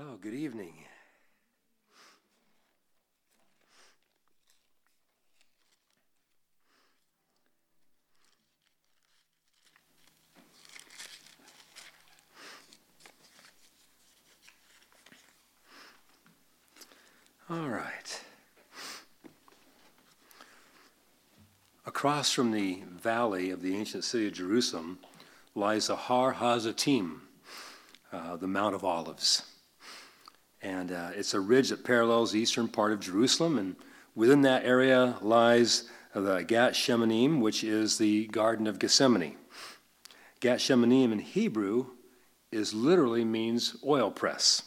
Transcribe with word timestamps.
Oh, 0.00 0.16
good 0.20 0.34
evening. 0.34 0.74
All 17.50 17.68
right. 17.68 18.22
Across 21.84 22.30
from 22.30 22.52
the 22.52 22.84
valley 22.86 23.50
of 23.50 23.62
the 23.62 23.74
ancient 23.74 24.04
city 24.04 24.28
of 24.28 24.34
Jerusalem 24.34 25.00
lies 25.56 25.88
the 25.88 25.96
Har 25.96 26.34
Hazatim, 26.34 27.22
uh, 28.12 28.36
the 28.36 28.46
Mount 28.46 28.76
of 28.76 28.84
Olives. 28.84 29.42
And 30.62 30.92
uh, 30.92 31.10
it's 31.14 31.34
a 31.34 31.40
ridge 31.40 31.68
that 31.68 31.84
parallels 31.84 32.32
the 32.32 32.40
eastern 32.40 32.68
part 32.68 32.92
of 32.92 33.00
Jerusalem. 33.00 33.58
And 33.58 33.76
within 34.14 34.42
that 34.42 34.64
area 34.64 35.16
lies 35.20 35.88
the 36.14 36.42
Gat 36.42 36.72
Shemanim, 36.72 37.40
which 37.40 37.62
is 37.62 37.98
the 37.98 38.26
Garden 38.28 38.66
of 38.66 38.78
Gethsemane. 38.78 39.36
Gat 40.40 40.58
Shemanim 40.58 41.12
in 41.12 41.18
Hebrew 41.18 41.86
is 42.50 42.74
literally 42.74 43.24
means 43.24 43.76
oil 43.84 44.10
press 44.10 44.62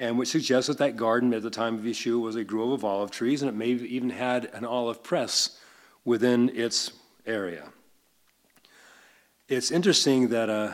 and 0.00 0.18
which 0.18 0.30
suggests 0.30 0.68
that 0.68 0.78
that 0.78 0.96
garden 0.96 1.34
at 1.34 1.42
the 1.42 1.50
time 1.50 1.74
of 1.74 1.82
Yeshua 1.82 2.20
was 2.20 2.34
a 2.34 2.42
grove 2.42 2.72
of 2.72 2.84
olive 2.86 3.10
trees, 3.10 3.42
and 3.42 3.50
it 3.50 3.54
may 3.54 3.72
have 3.72 3.82
even 3.82 4.08
had 4.08 4.46
an 4.54 4.64
olive 4.64 5.02
press 5.02 5.60
within 6.06 6.48
its 6.56 6.92
area. 7.26 7.68
It's 9.46 9.70
interesting 9.70 10.28
that 10.28 10.48
uh, 10.48 10.72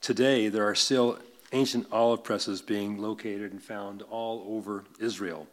today 0.00 0.48
there 0.48 0.66
are 0.66 0.74
still 0.74 1.18
ancient 1.52 1.86
olive 1.92 2.24
presses 2.24 2.62
being 2.62 2.98
located 2.98 3.52
and 3.52 3.62
found 3.62 4.02
all 4.02 4.44
over 4.48 4.84
Israel. 4.98 5.46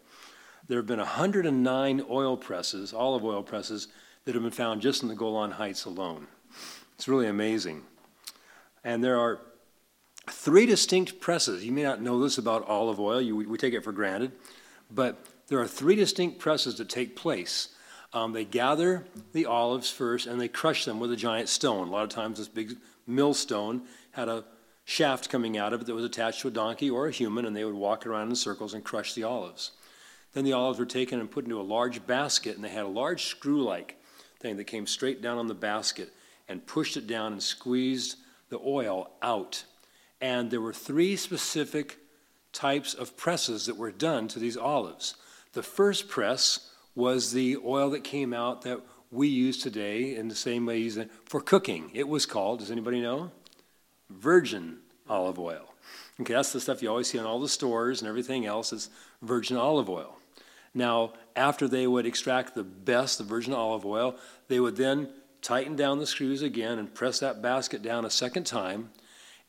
There 0.68 0.78
have 0.78 0.88
been 0.88 1.00
109 1.00 2.06
oil 2.10 2.38
presses, 2.38 2.94
olive 2.94 3.26
oil 3.26 3.44
presses, 3.44 3.88
that 4.26 4.36
have 4.36 4.44
been 4.44 4.52
found 4.52 4.82
just 4.82 5.02
in 5.02 5.10
the 5.10 5.16
Golan 5.16 5.52
Heights 5.52 5.86
alone. 5.86 6.28
It's 6.96 7.08
really 7.08 7.28
amazing. 7.28 7.84
And 8.84 9.04
there 9.04 9.20
are 9.20 9.40
three 10.30 10.66
distinct 10.66 11.20
presses. 11.20 11.66
You 11.66 11.72
may 11.72 11.84
not 11.84 12.02
know 12.02 12.22
this 12.22 12.38
about 12.38 12.68
olive 12.68 13.00
oil, 13.00 13.22
you, 13.22 13.36
we 13.36 13.58
take 13.58 13.74
it 13.74 13.84
for 13.84 13.92
granted, 13.92 14.32
but 14.92 15.26
there 15.48 15.60
are 15.60 15.68
three 15.68 15.96
distinct 15.96 16.40
presses 16.40 16.78
that 16.78 16.90
take 16.90 17.16
place. 17.16 17.70
Um, 18.14 18.34
they 18.34 18.46
gather 18.46 19.06
the 19.34 19.46
olives 19.46 19.90
first 19.90 20.28
and 20.28 20.40
they 20.40 20.48
crush 20.48 20.86
them 20.86 21.00
with 21.00 21.12
a 21.12 21.16
giant 21.16 21.50
stone. 21.50 21.88
A 21.88 21.92
lot 21.92 22.04
of 22.04 22.10
times, 22.10 22.38
this 22.38 22.48
big 22.48 22.78
millstone 23.06 23.84
had 24.12 24.30
a 24.30 24.46
shaft 24.90 25.30
coming 25.30 25.58
out 25.58 25.74
of 25.74 25.82
it 25.82 25.88
that 25.88 25.94
was 25.94 26.06
attached 26.06 26.42
to 26.42 26.48
a 26.48 26.52
donkey 26.52 26.90
or 26.90 27.08
a 27.08 27.12
human, 27.12 27.46
and 27.46 27.56
they 27.56 27.66
would 27.66 27.76
walk 27.76 28.06
around 28.06 28.30
in 28.30 28.36
circles 28.36 28.74
and 28.74 28.84
crush 28.84 29.14
the 29.14 29.24
olives. 29.24 29.72
Then 30.34 30.46
the 30.46 30.54
olives 30.54 30.80
were 30.80 30.86
taken 30.86 31.20
and 31.20 31.30
put 31.30 31.44
into 31.44 31.60
a 31.60 31.64
large 31.64 32.06
basket, 32.06 32.56
and 32.56 32.64
they 32.64 32.70
had 32.70 32.86
a 32.86 32.88
large 32.88 33.26
screw 33.26 33.64
like 33.64 34.02
thing 34.40 34.58
that 34.58 34.66
came 34.66 34.88
straight 34.88 35.22
down 35.22 35.38
on 35.38 35.48
the 35.48 35.54
basket 35.54 36.14
and 36.48 36.66
pushed 36.66 36.98
it 36.98 37.08
down 37.08 37.34
and 37.34 37.44
squeezed 37.44 38.16
the 38.50 38.60
oil 38.60 39.12
out 39.22 39.66
and 40.22 40.52
there 40.52 40.62
were 40.62 40.74
three 40.74 41.16
specific 41.16 41.98
types 42.52 42.94
of 42.94 43.16
presses 43.16 43.66
that 43.66 43.78
were 43.78 43.92
done 43.92 44.28
to 44.30 44.40
these 44.40 44.58
olives. 44.58 45.16
The 45.54 45.64
first 45.64 46.08
press 46.10 46.72
was 46.96 47.32
the 47.32 47.58
oil 47.58 47.90
that 47.92 48.04
came 48.04 48.34
out 48.34 48.64
that 48.64 48.82
we 49.12 49.28
use 49.28 49.58
today 49.58 50.16
in 50.16 50.28
the 50.28 50.36
same 50.36 50.66
way 50.66 50.90
for 51.26 51.42
cooking. 51.42 51.90
It 51.94 52.08
was 52.08 52.26
called, 52.26 52.60
does 52.60 52.72
anybody 52.72 53.02
know? 53.02 53.32
Virgin 54.10 54.78
olive 55.08 55.40
oil. 55.40 55.74
Okay, 56.22 56.34
that's 56.34 56.52
the 56.52 56.60
stuff 56.60 56.82
you 56.82 56.90
always 56.90 57.08
see 57.08 57.18
in 57.18 57.26
all 57.26 57.40
the 57.40 57.50
stores 57.50 58.02
and 58.02 58.10
everything 58.10 58.46
else 58.46 58.74
is 58.74 58.90
virgin 59.22 59.58
olive 59.58 59.90
oil. 59.90 60.18
Now, 60.74 61.14
after 61.36 61.68
they 61.68 61.88
would 61.88 62.06
extract 62.06 62.56
the 62.56 62.64
best, 62.64 63.18
the 63.18 63.24
virgin 63.24 63.54
olive 63.54 63.86
oil, 63.86 64.16
they 64.48 64.60
would 64.60 64.76
then 64.76 65.10
tighten 65.42 65.76
down 65.76 66.00
the 66.00 66.06
screws 66.06 66.42
again 66.42 66.78
and 66.78 66.94
press 66.94 67.20
that 67.20 67.42
basket 67.42 67.82
down 67.82 68.06
a 68.06 68.10
second 68.10 68.46
time 68.46 68.90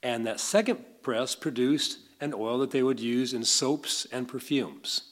and 0.03 0.27
that 0.27 0.41
second 0.41 0.85
press 1.03 1.35
produced 1.35 1.99
an 2.21 2.33
oil 2.35 2.59
that 2.59 2.71
they 2.71 2.83
would 2.83 3.01
use 3.01 3.35
in 3.35 3.45
soaps 3.45 4.07
and 4.13 4.29
perfumes. 4.29 5.03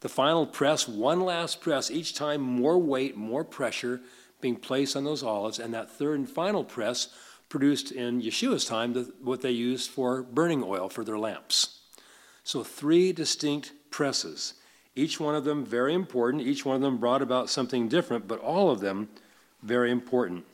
The 0.00 0.08
final 0.08 0.46
press, 0.46 0.88
one 0.88 1.20
last 1.20 1.60
press, 1.60 1.90
each 1.90 2.14
time 2.14 2.40
more 2.40 2.78
weight, 2.78 3.16
more 3.16 3.44
pressure 3.44 4.00
being 4.40 4.56
placed 4.56 4.96
on 4.96 5.04
those 5.04 5.22
olives, 5.22 5.58
and 5.58 5.74
that 5.74 5.90
third 5.90 6.18
and 6.18 6.28
final 6.28 6.64
press 6.64 7.08
produced 7.50 7.92
in 7.92 8.22
Yeshua's 8.22 8.64
time 8.64 8.94
the, 8.94 9.12
what 9.22 9.42
they 9.42 9.50
used 9.50 9.90
for 9.90 10.22
burning 10.22 10.64
oil 10.64 10.88
for 10.88 11.04
their 11.04 11.18
lamps. 11.18 11.80
So, 12.42 12.64
three 12.64 13.12
distinct 13.12 13.72
presses, 13.90 14.54
each 14.96 15.20
one 15.20 15.34
of 15.34 15.44
them 15.44 15.66
very 15.66 15.92
important, 15.92 16.46
each 16.46 16.64
one 16.64 16.76
of 16.76 16.82
them 16.82 16.96
brought 16.96 17.20
about 17.20 17.50
something 17.50 17.88
different, 17.88 18.26
but 18.26 18.40
all 18.40 18.70
of 18.70 18.80
them 18.80 19.10
very 19.62 19.90
important. 19.90 20.46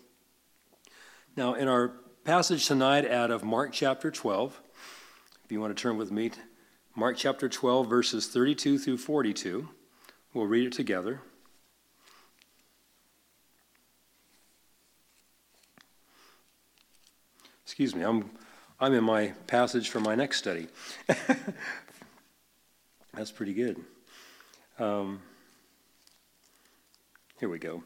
Now, 1.37 1.55
in 1.55 1.69
our 1.69 1.93
passage 2.27 2.67
tonight 2.67 3.09
out 3.09 3.31
of 3.31 3.45
Mark 3.45 3.73
chapter 3.73 4.11
12. 4.11 4.61
If 5.45 5.53
you 5.53 5.61
want 5.61 5.77
to 5.77 5.81
turn 5.81 5.97
with 5.97 6.11
me, 6.11 6.33
Mark 6.97 7.17
chapter 7.17 7.49
12, 7.49 7.89
verses 7.89 8.27
32 8.27 8.81
through 8.81 8.99
42. 8.99 9.69
We'll 10.35 10.47
read 10.47 10.67
it 10.67 10.73
together. 10.73 11.21
Excuse 17.67 17.95
me, 17.97 18.03
I'm, 18.03 18.31
I'm 18.79 18.95
in 18.95 19.03
my 19.03 19.33
passage 19.49 19.91
for 19.91 19.99
my 19.99 20.15
next 20.15 20.39
study. 20.39 20.69
That's 23.13 23.33
pretty 23.33 23.55
good. 23.55 23.81
Um, 24.79 25.21
here 27.41 27.49
we 27.49 27.59
go. 27.59 27.83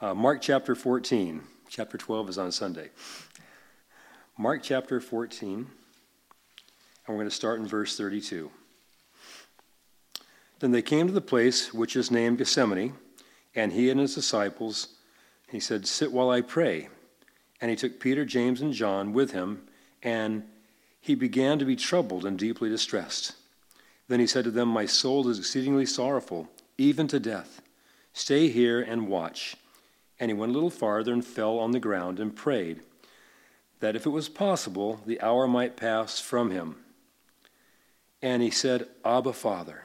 Uh, 0.00 0.14
Mark 0.14 0.40
chapter 0.40 0.74
14. 0.74 1.42
Chapter 1.68 1.98
12 1.98 2.30
is 2.30 2.38
on 2.38 2.50
Sunday. 2.50 2.88
Mark 4.38 4.62
chapter 4.62 5.02
14, 5.02 5.54
and 5.54 5.66
we're 7.06 7.16
going 7.16 7.28
to 7.28 7.30
start 7.30 7.60
in 7.60 7.66
verse 7.66 7.98
32. 7.98 8.50
Then 10.60 10.72
they 10.72 10.80
came 10.80 11.08
to 11.08 11.12
the 11.12 11.20
place 11.20 11.74
which 11.74 11.94
is 11.94 12.10
named 12.10 12.38
Gethsemane, 12.38 12.94
and 13.54 13.70
he 13.70 13.90
and 13.90 14.00
his 14.00 14.14
disciples, 14.14 14.88
he 15.50 15.60
said, 15.60 15.86
Sit 15.86 16.10
while 16.10 16.30
I 16.30 16.40
pray. 16.40 16.88
And 17.60 17.70
he 17.70 17.76
took 17.76 18.00
Peter, 18.00 18.24
James, 18.24 18.60
and 18.60 18.72
John 18.72 19.12
with 19.12 19.32
him, 19.32 19.62
and 20.02 20.44
he 21.00 21.14
began 21.14 21.58
to 21.58 21.64
be 21.64 21.76
troubled 21.76 22.24
and 22.24 22.38
deeply 22.38 22.68
distressed. 22.68 23.32
Then 24.08 24.20
he 24.20 24.26
said 24.26 24.44
to 24.44 24.50
them, 24.50 24.68
My 24.68 24.86
soul 24.86 25.28
is 25.28 25.38
exceedingly 25.38 25.86
sorrowful, 25.86 26.48
even 26.78 27.06
to 27.08 27.20
death. 27.20 27.62
Stay 28.12 28.48
here 28.48 28.80
and 28.80 29.08
watch. 29.08 29.56
And 30.18 30.30
he 30.30 30.34
went 30.34 30.50
a 30.50 30.54
little 30.54 30.70
farther 30.70 31.12
and 31.12 31.24
fell 31.24 31.58
on 31.58 31.70
the 31.70 31.80
ground 31.80 32.18
and 32.18 32.34
prayed 32.34 32.80
that 33.80 33.96
if 33.96 34.06
it 34.06 34.10
was 34.10 34.28
possible, 34.28 35.00
the 35.06 35.20
hour 35.20 35.48
might 35.48 35.76
pass 35.76 36.20
from 36.20 36.50
him. 36.50 36.76
And 38.22 38.42
he 38.42 38.50
said, 38.50 38.86
Abba, 39.04 39.32
Father, 39.32 39.84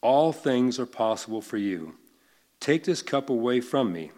all 0.00 0.32
things 0.32 0.78
are 0.78 0.86
possible 0.86 1.40
for 1.40 1.56
you. 1.56 1.94
Take 2.58 2.84
this 2.84 3.02
cup 3.02 3.30
away 3.30 3.60
from 3.60 3.92
me. 3.92 4.10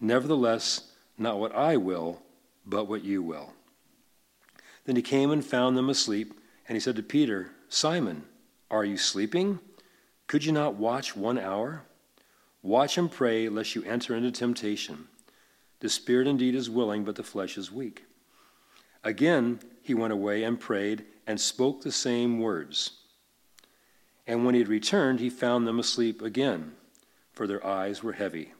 Nevertheless, 0.00 0.89
not 1.20 1.38
what 1.38 1.54
I 1.54 1.76
will, 1.76 2.22
but 2.64 2.86
what 2.86 3.04
you 3.04 3.22
will. 3.22 3.52
Then 4.86 4.96
he 4.96 5.02
came 5.02 5.30
and 5.30 5.44
found 5.44 5.76
them 5.76 5.90
asleep, 5.90 6.32
and 6.66 6.74
he 6.74 6.80
said 6.80 6.96
to 6.96 7.02
Peter, 7.02 7.50
Simon, 7.68 8.24
are 8.70 8.84
you 8.84 8.96
sleeping? 8.96 9.60
Could 10.26 10.44
you 10.44 10.52
not 10.52 10.76
watch 10.76 11.14
one 11.14 11.38
hour? 11.38 11.82
Watch 12.62 12.96
and 12.96 13.10
pray, 13.10 13.48
lest 13.48 13.74
you 13.74 13.84
enter 13.84 14.16
into 14.16 14.30
temptation. 14.30 15.08
The 15.80 15.88
spirit 15.88 16.26
indeed 16.26 16.54
is 16.54 16.70
willing, 16.70 17.04
but 17.04 17.16
the 17.16 17.22
flesh 17.22 17.58
is 17.58 17.70
weak. 17.70 18.04
Again, 19.04 19.60
he 19.82 19.94
went 19.94 20.12
away 20.12 20.42
and 20.42 20.58
prayed 20.58 21.04
and 21.26 21.40
spoke 21.40 21.82
the 21.82 21.92
same 21.92 22.38
words. 22.38 22.92
And 24.26 24.44
when 24.44 24.54
he 24.54 24.60
had 24.60 24.68
returned, 24.68 25.20
he 25.20 25.30
found 25.30 25.66
them 25.66 25.78
asleep 25.78 26.22
again, 26.22 26.72
for 27.32 27.46
their 27.46 27.66
eyes 27.66 28.02
were 28.02 28.12
heavy, 28.12 28.52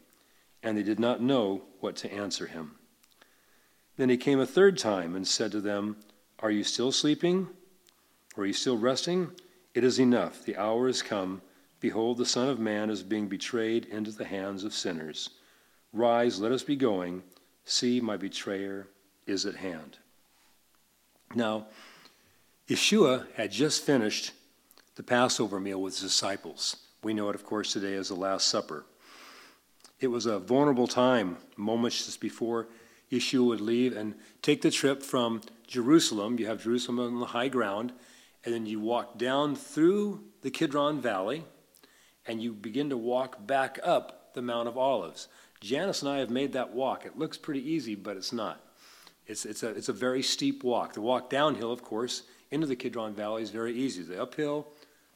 and 0.63 0.77
they 0.77 0.83
did 0.83 1.01
not 1.01 1.23
know 1.23 1.63
what 1.81 1.97
to 1.97 2.13
answer 2.13 2.47
him. 2.47 2.77
Then 3.97 4.09
he 4.09 4.17
came 4.17 4.41
a 4.41 4.47
third 4.47 4.79
time 4.79 5.15
and 5.15 5.27
said 5.27 5.53
to 5.53 5.61
them, 5.61 5.97
Are 6.39 6.51
you 6.51 6.65
still 6.65 6.93
sleeping? 6.93 7.49
Are 8.37 8.47
you 8.47 8.53
still 8.53 8.79
resting? 8.79 9.33
It 9.75 9.85
is 9.85 10.01
enough. 10.01 10.45
The 10.45 10.57
hour 10.57 10.89
is 10.89 11.03
come. 11.03 11.43
Behold, 11.81 12.19
the 12.19 12.27
Son 12.27 12.49
of 12.49 12.59
Man 12.59 12.91
is 12.91 13.03
being 13.03 13.29
betrayed 13.29 13.87
into 13.87 14.11
the 14.11 14.25
hands 14.25 14.65
of 14.65 14.75
sinners. 14.75 15.31
Rise, 15.93 16.41
let 16.41 16.53
us 16.53 16.63
be 16.63 16.77
going. 16.77 17.23
See, 17.65 18.01
my 18.01 18.17
betrayer 18.17 18.89
is 19.27 19.47
at 19.47 19.57
hand. 19.57 19.99
Now, 21.35 21.67
Yeshua 22.69 23.27
had 23.35 23.51
just 23.51 23.85
finished 23.85 24.33
the 24.97 25.03
Passover 25.03 25.61
meal 25.61 25.81
with 25.81 25.95
his 25.95 26.03
disciples. 26.03 26.77
We 27.03 27.15
know 27.15 27.29
it, 27.29 27.35
of 27.35 27.45
course, 27.45 27.73
today 27.73 27.95
as 27.95 28.09
the 28.09 28.15
Last 28.15 28.49
Supper. 28.49 28.85
It 30.01 30.09
was 30.09 30.25
a 30.25 30.39
vulnerable 30.39 30.87
time, 30.87 31.37
moments 31.57 32.07
just 32.07 32.21
before 32.21 32.69
Yeshua 33.13 33.47
would 33.49 33.61
leave 33.61 33.95
and 33.95 34.15
take 34.41 34.63
the 34.63 34.71
trip 34.71 35.03
from 35.03 35.43
Jerusalem. 35.67 36.39
You 36.39 36.47
have 36.47 36.63
Jerusalem 36.63 37.01
on 37.01 37.21
the 37.21 37.27
high 37.27 37.49
ground, 37.49 37.93
and 38.45 38.55
then 38.55 38.65
you 38.65 38.81
walk 38.81 39.19
down 39.19 39.55
through 39.55 40.25
the 40.41 40.51
Kidron 40.51 41.03
Valley, 41.03 41.45
and 42.27 42.43
you 42.43 42.55
begin 42.55 42.89
to 42.89 42.97
walk 42.97 43.47
back 43.47 43.79
up 43.85 44.33
the 44.33 44.41
Mount 44.41 44.69
of 44.69 44.79
Olives. 44.79 45.29
Janice 45.61 46.01
and 46.01 46.11
I 46.11 46.19
have 46.19 46.31
made 46.31 46.55
that 46.55 46.73
walk. 46.73 47.05
It 47.05 47.19
looks 47.19 47.37
pretty 47.37 47.71
easy, 47.71 47.95
but 47.95 48.17
it's 48.17 48.33
not. 48.33 48.65
It's, 49.27 49.45
it's, 49.45 49.63
a, 49.63 49.69
it's 49.69 49.91
a 49.91 49.93
very 49.93 50.23
steep 50.23 50.65
walk. 50.65 50.95
The 50.95 51.03
walk 51.03 51.29
downhill, 51.29 51.73
of 51.73 51.83
course, 51.83 52.23
into 52.51 52.67
the 52.67 52.77
Kidron 52.77 53.15
Valley 53.15 53.43
is 53.43 53.51
very 53.51 53.75
easy. 53.75 54.03
The 54.03 54.23
uphill, 54.23 54.69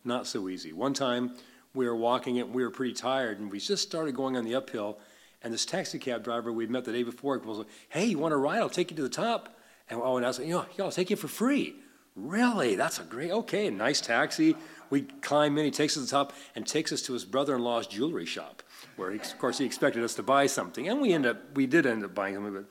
not 0.05 0.27
so 0.27 0.49
easy. 0.51 0.75
One 0.75 0.93
time 0.93 1.35
we 1.75 1.87
were 1.87 1.97
walking 1.97 2.37
it, 2.37 2.49
we 2.49 2.63
were 2.63 2.71
pretty 2.71 2.95
tired, 2.95 3.41
and 3.41 3.51
we 3.51 3.59
just 3.59 3.83
started 3.83 4.15
going 4.15 4.37
on 4.37 4.45
the 4.45 4.55
uphill, 4.55 4.99
and 5.43 5.53
this 5.53 5.67
taxi 5.67 5.99
cab 5.99 6.25
driver 6.25 6.53
we'd 6.53 6.71
met 6.71 6.85
the 6.85 6.93
day 6.93 7.03
before 7.03 7.39
was 7.39 7.59
like, 7.59 7.67
Hey, 7.89 8.07
you 8.07 8.19
want 8.19 8.33
to 8.33 8.37
ride? 8.37 8.59
I'll 8.59 8.71
take 8.71 8.91
you 8.91 8.97
to 8.97 9.03
the 9.03 9.09
top. 9.09 9.59
And, 9.91 10.01
oh, 10.03 10.17
and 10.17 10.25
I 10.25 10.29
was 10.29 10.39
like, 10.39 10.49
you 10.49 10.55
know, 10.55 10.67
I'll 10.79 10.91
take 10.91 11.11
you 11.11 11.17
for 11.17 11.29
free. 11.29 11.77
Really? 12.17 12.77
That's 12.77 13.01
a 13.01 13.03
great, 13.03 13.31
okay, 13.31 13.69
nice 13.71 14.01
taxi. 14.01 14.57
We 14.89 15.03
climb 15.03 15.59
in, 15.59 15.65
he 15.65 15.71
takes 15.71 15.97
us 15.97 16.05
to 16.05 16.07
the 16.07 16.11
top 16.11 16.33
and 16.55 16.67
takes 16.67 16.93
us 16.93 17.03
to 17.03 17.13
his 17.13 17.25
brother 17.25 17.57
in 17.57 17.63
law's 17.63 17.87
jewelry 17.87 18.25
shop, 18.25 18.63
where, 18.97 19.11
he, 19.11 19.19
of 19.19 19.39
course, 19.39 19.59
he 19.59 19.67
expected 19.67 20.03
us 20.05 20.15
to 20.15 20.23
buy 20.23 20.47
something. 20.47 20.89
And 20.89 21.01
we 21.01 21.13
end 21.13 21.27
up, 21.27 21.57
we 21.57 21.67
did 21.67 21.87
end 21.87 22.05
up 22.05 22.15
buying 22.15 22.37
something, 22.37 22.65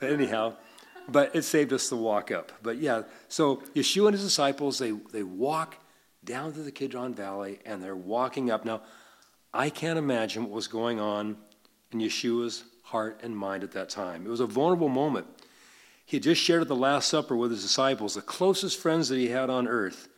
but 0.00 0.10
anyhow, 0.10 0.54
but 1.08 1.34
it 1.36 1.42
saved 1.42 1.72
us 1.72 1.88
the 1.88 1.96
walk 1.96 2.30
up. 2.30 2.52
But 2.62 2.78
yeah, 2.78 3.02
so 3.28 3.56
Yeshua 3.74 4.06
and 4.06 4.14
his 4.14 4.24
disciples, 4.24 4.78
they, 4.78 4.92
they 5.12 5.22
walk 5.22 5.76
down 6.28 6.52
to 6.52 6.60
the 6.60 6.70
Kidron 6.70 7.14
Valley 7.14 7.58
and 7.64 7.82
they're 7.82 7.96
walking 7.96 8.50
up. 8.50 8.64
Now, 8.64 8.82
I 9.52 9.70
can't 9.70 9.98
imagine 9.98 10.42
what 10.42 10.52
was 10.52 10.68
going 10.68 11.00
on 11.00 11.38
in 11.90 12.00
Yeshua's 12.00 12.64
heart 12.82 13.20
and 13.22 13.36
mind 13.36 13.64
at 13.64 13.72
that 13.72 13.88
time. 13.88 14.26
It 14.26 14.28
was 14.28 14.40
a 14.40 14.46
vulnerable 14.46 14.90
moment. 14.90 15.26
He 16.04 16.18
had 16.18 16.24
just 16.24 16.42
shared 16.42 16.60
at 16.60 16.68
the 16.68 16.76
Last 16.76 17.08
Supper 17.08 17.34
with 17.34 17.50
his 17.50 17.62
disciples, 17.62 18.14
the 18.14 18.20
closest 18.20 18.78
friends 18.78 19.08
that 19.08 19.16
he 19.16 19.28
had 19.28 19.48
on 19.48 19.66
earth, 19.66 20.08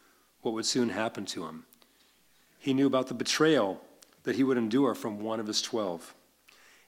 what 0.42 0.52
would 0.54 0.66
soon 0.66 0.88
happen 0.88 1.24
to 1.26 1.46
him. 1.46 1.64
He 2.58 2.74
knew 2.74 2.86
about 2.86 3.06
the 3.06 3.14
betrayal 3.14 3.80
that 4.24 4.36
he 4.36 4.44
would 4.44 4.58
endure 4.58 4.94
from 4.94 5.20
one 5.20 5.40
of 5.40 5.46
his 5.46 5.62
twelve. 5.62 6.14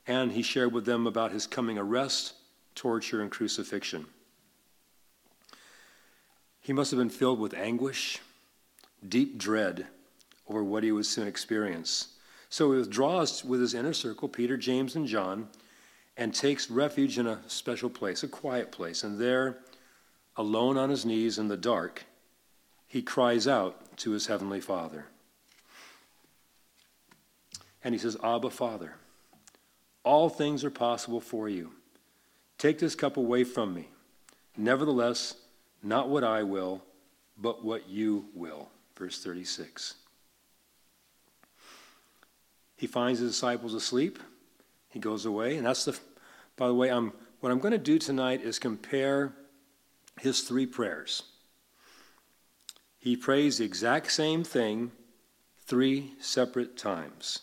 And 0.06 0.32
he 0.32 0.42
shared 0.42 0.72
with 0.72 0.84
them 0.84 1.06
about 1.06 1.30
his 1.30 1.46
coming 1.46 1.78
arrest, 1.78 2.34
torture, 2.74 3.22
and 3.22 3.30
crucifixion. 3.30 4.06
He 6.60 6.72
must 6.72 6.90
have 6.90 6.98
been 6.98 7.08
filled 7.08 7.38
with 7.38 7.54
anguish, 7.54 8.20
deep 9.08 9.38
dread 9.38 9.86
over 10.48 10.62
what 10.62 10.82
he 10.82 10.92
would 10.92 11.06
soon 11.06 11.26
experience. 11.26 12.08
So 12.48 12.72
he 12.72 12.78
withdraws 12.78 13.44
with 13.44 13.60
his 13.60 13.74
inner 13.74 13.94
circle, 13.94 14.28
Peter, 14.28 14.56
James, 14.56 14.94
and 14.94 15.06
John, 15.06 15.48
and 16.16 16.34
takes 16.34 16.70
refuge 16.70 17.18
in 17.18 17.26
a 17.26 17.40
special 17.46 17.88
place, 17.88 18.22
a 18.22 18.28
quiet 18.28 18.70
place. 18.70 19.02
And 19.02 19.18
there, 19.18 19.58
alone 20.36 20.76
on 20.76 20.90
his 20.90 21.06
knees 21.06 21.38
in 21.38 21.48
the 21.48 21.56
dark, 21.56 22.04
he 22.86 23.00
cries 23.00 23.48
out 23.48 23.96
to 23.98 24.10
his 24.10 24.26
heavenly 24.26 24.60
Father. 24.60 25.06
And 27.82 27.94
he 27.94 27.98
says, 27.98 28.16
Abba, 28.22 28.50
Father, 28.50 28.96
all 30.04 30.28
things 30.28 30.64
are 30.64 30.70
possible 30.70 31.20
for 31.20 31.48
you. 31.48 31.72
Take 32.58 32.78
this 32.78 32.94
cup 32.94 33.16
away 33.16 33.44
from 33.44 33.74
me. 33.74 33.88
Nevertheless, 34.56 35.34
not 35.82 36.08
what 36.08 36.22
I 36.22 36.42
will, 36.42 36.82
but 37.38 37.64
what 37.64 37.88
you 37.88 38.26
will. 38.34 38.68
Verse 39.02 39.20
36. 39.20 39.94
He 42.76 42.86
finds 42.86 43.18
his 43.18 43.32
disciples 43.32 43.74
asleep 43.74 44.20
he 44.90 45.00
goes 45.00 45.26
away, 45.26 45.56
and 45.56 45.66
that's 45.66 45.84
the. 45.86 45.98
By 46.56 46.68
the 46.68 46.74
way, 46.74 46.88
I'm, 46.88 47.12
what 47.40 47.50
I'm 47.50 47.58
going 47.58 47.72
to 47.72 47.78
do 47.78 47.98
tonight 47.98 48.42
is 48.42 48.60
compare 48.60 49.32
his 50.20 50.42
three 50.42 50.66
prayers. 50.66 51.24
He 53.00 53.16
prays 53.16 53.58
the 53.58 53.64
exact 53.64 54.12
same 54.12 54.44
thing 54.44 54.92
three 55.66 56.12
separate 56.20 56.76
times. 56.76 57.40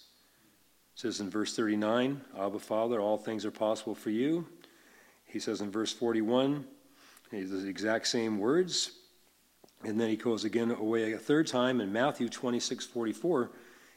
It 0.95 1.01
says 1.01 1.19
in 1.19 1.29
verse 1.29 1.53
39, 1.57 2.21
Abba 2.39 2.59
Father, 2.59 3.01
all 3.01 3.17
things 3.17 3.45
are 3.45 3.51
possible 3.51 3.95
for 3.95 4.11
you. 4.11 4.47
He 5.25 5.39
says 5.41 5.59
in 5.59 5.71
verse 5.71 5.91
41, 5.91 6.63
the 7.31 7.67
exact 7.67 8.07
same 8.07 8.39
words. 8.39 8.91
And 9.83 9.99
then 9.99 10.09
he 10.09 10.17
goes 10.17 10.43
again 10.43 10.71
away 10.71 11.13
a 11.13 11.17
third 11.17 11.47
time. 11.47 11.79
In 11.79 11.93
Matthew 11.93 12.29
26, 12.29 12.85
44, 12.85 13.51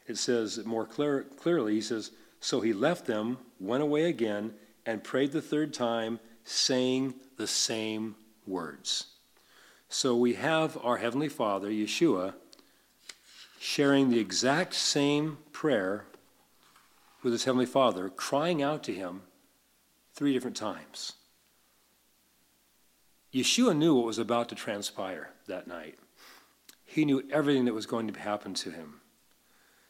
it 0.07 0.17
says 0.17 0.63
more 0.65 0.85
clear, 0.85 1.23
clearly, 1.37 1.75
he 1.75 1.81
says, 1.81 2.11
so 2.39 2.61
he 2.61 2.73
left 2.73 3.05
them, 3.05 3.37
went 3.59 3.83
away 3.83 4.05
again, 4.05 4.53
and 4.85 5.03
prayed 5.03 5.31
the 5.31 5.41
third 5.41 5.73
time, 5.73 6.19
saying 6.43 7.13
the 7.37 7.47
same 7.47 8.15
words. 8.45 9.07
So 9.89 10.15
we 10.15 10.33
have 10.33 10.77
our 10.83 10.97
Heavenly 10.97 11.29
Father, 11.29 11.69
Yeshua, 11.69 12.33
sharing 13.59 14.09
the 14.09 14.19
exact 14.19 14.73
same 14.73 15.37
prayer 15.51 16.05
with 17.21 17.31
his 17.31 17.45
Heavenly 17.45 17.65
Father, 17.65 18.09
crying 18.09 18.61
out 18.61 18.83
to 18.83 18.93
him 18.93 19.21
three 20.13 20.33
different 20.33 20.57
times. 20.57 21.13
Yeshua 23.33 23.75
knew 23.75 23.95
what 23.95 24.05
was 24.05 24.19
about 24.19 24.49
to 24.49 24.55
transpire 24.55 25.31
that 25.47 25.67
night. 25.67 25.97
He 26.85 27.05
knew 27.05 27.23
everything 27.31 27.65
that 27.65 27.73
was 27.73 27.87
going 27.87 28.07
to 28.07 28.19
happen 28.19 28.53
to 28.55 28.69
him. 28.69 29.01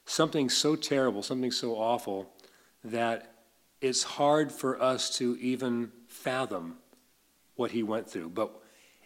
Something 0.06 0.50
so 0.50 0.76
terrible, 0.76 1.22
something 1.22 1.52
so 1.52 1.76
awful 1.76 2.34
that 2.84 3.34
it's 3.82 4.04
hard 4.04 4.52
for 4.52 4.82
us 4.82 5.18
to 5.18 5.38
even 5.42 5.92
fathom 6.08 6.78
what 7.56 7.72
he 7.72 7.84
went 7.84 8.10
through. 8.10 8.30
But 8.30 8.52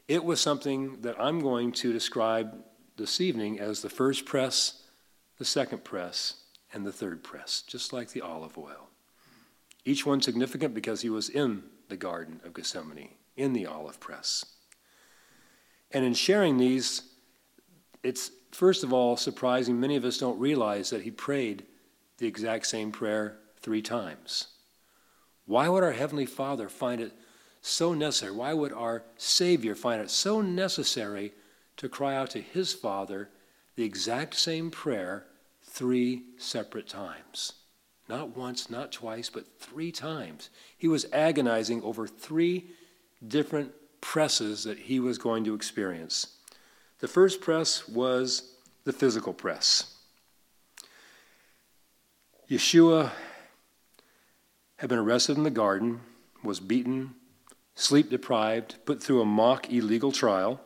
it 0.07 0.24
was 0.24 0.40
something 0.40 1.01
that 1.01 1.19
I'm 1.19 1.40
going 1.40 1.72
to 1.74 1.92
describe 1.92 2.63
this 2.95 3.19
evening 3.19 3.60
as 3.60 3.81
the 3.81 3.90
first 3.90 4.25
press, 4.25 4.83
the 5.38 5.45
second 5.45 5.83
press, 5.83 6.42
and 6.74 6.86
the 6.86 6.92
third 6.92 7.24
press, 7.24 7.63
just 7.66 7.92
like 7.92 8.10
the 8.10 8.22
olive 8.22 8.57
oil. 8.57 8.90
Each 9.83 10.06
one 10.06 10.22
significant 10.22 10.74
because 10.74 11.01
he 11.01 11.10
was 11.10 11.30
in 11.30 11.63
the 11.90 11.98
Garden 11.98 12.42
of 12.44 12.54
Gethsemane, 12.54 13.16
in 13.38 13.54
the 13.54 13.66
olive 13.66 14.00
press. 14.00 14.45
And 15.92 16.04
in 16.04 16.13
sharing 16.13 16.57
these, 16.57 17.04
it's 18.04 18.31
first 18.51 18.84
of 18.84 18.92
all 18.92 19.16
surprising 19.16 19.80
many 19.80 19.95
of 19.95 20.04
us 20.04 20.18
don't 20.18 20.39
realize 20.39 20.89
that 20.89 21.04
he 21.04 21.12
prayed 21.12 21.66
the 22.18 22.28
exact 22.28 22.68
same 22.68 22.92
prayer 22.92 23.38
three 23.62 23.81
times. 23.81 24.48
Why 25.45 25.69
would 25.69 25.83
our 25.83 25.94
Heavenly 25.94 26.26
Father 26.26 26.68
find 26.68 27.00
it 27.00 27.14
so 27.61 27.94
necessary? 27.94 28.33
Why 28.33 28.54
would 28.54 28.73
our 28.73 29.04
Savior 29.18 29.76
find 29.76 30.02
it 30.02 30.09
so 30.09 30.42
necessary 30.42 31.33
to 31.78 31.88
cry 31.88 32.16
out 32.16 32.31
to 32.31 32.42
His 32.42 32.73
Father 32.73 33.30
the 33.76 33.83
exact 33.83 34.35
same 34.35 34.71
prayer 34.71 35.26
three 35.64 36.23
separate 36.38 36.88
times? 36.90 37.54
Not 38.09 38.35
once, 38.35 38.69
not 38.69 38.92
twice, 38.92 39.30
but 39.30 39.59
three 39.59 39.92
times. 39.92 40.50
He 40.78 40.88
was 40.88 41.06
agonizing 41.14 41.81
over 41.81 42.07
three 42.07 42.71
different 43.26 43.71
presses 44.02 44.64
that 44.64 44.78
he 44.78 45.00
was 45.00 45.18
going 45.18 45.44
to 45.45 45.54
experience. 45.54 46.38
The 47.00 47.07
first 47.07 47.42
press 47.42 47.88
was 47.88 48.54
the 48.83 48.94
physical 48.94 49.33
press. 49.33 49.95
Yeshua 52.50 53.12
had 54.78 54.90
been 54.90 55.00
arrested 55.00 55.38
in 55.38 55.44
the 55.44 55.50
garden, 55.50 56.02
was 56.44 56.59
beaten, 56.59 57.16
sleep 57.76 58.09
deprived, 58.09 58.76
put 58.86 59.02
through 59.02 59.21
a 59.21 59.26
mock 59.26 59.71
illegal 59.71 60.12
trial. 60.12 60.62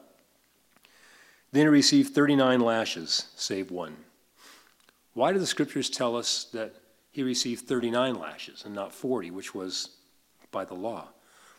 Then 1.51 1.63
he 1.63 1.70
received 1.70 2.13
39 2.13 2.60
lashes, 2.60 3.27
save 3.36 3.72
one. 3.72 3.98
Why 5.13 5.34
do 5.34 5.39
the 5.39 5.48
scriptures 5.48 5.89
tell 5.89 6.15
us 6.15 6.46
that 6.53 6.75
he 7.12 7.24
received 7.24 7.67
39 7.67 8.15
lashes 8.15 8.63
and 8.63 8.74
not 8.74 8.93
40, 8.93 9.31
which 9.31 9.53
was 9.53 9.89
by 10.51 10.63
the 10.63 10.75
law? 10.75 11.10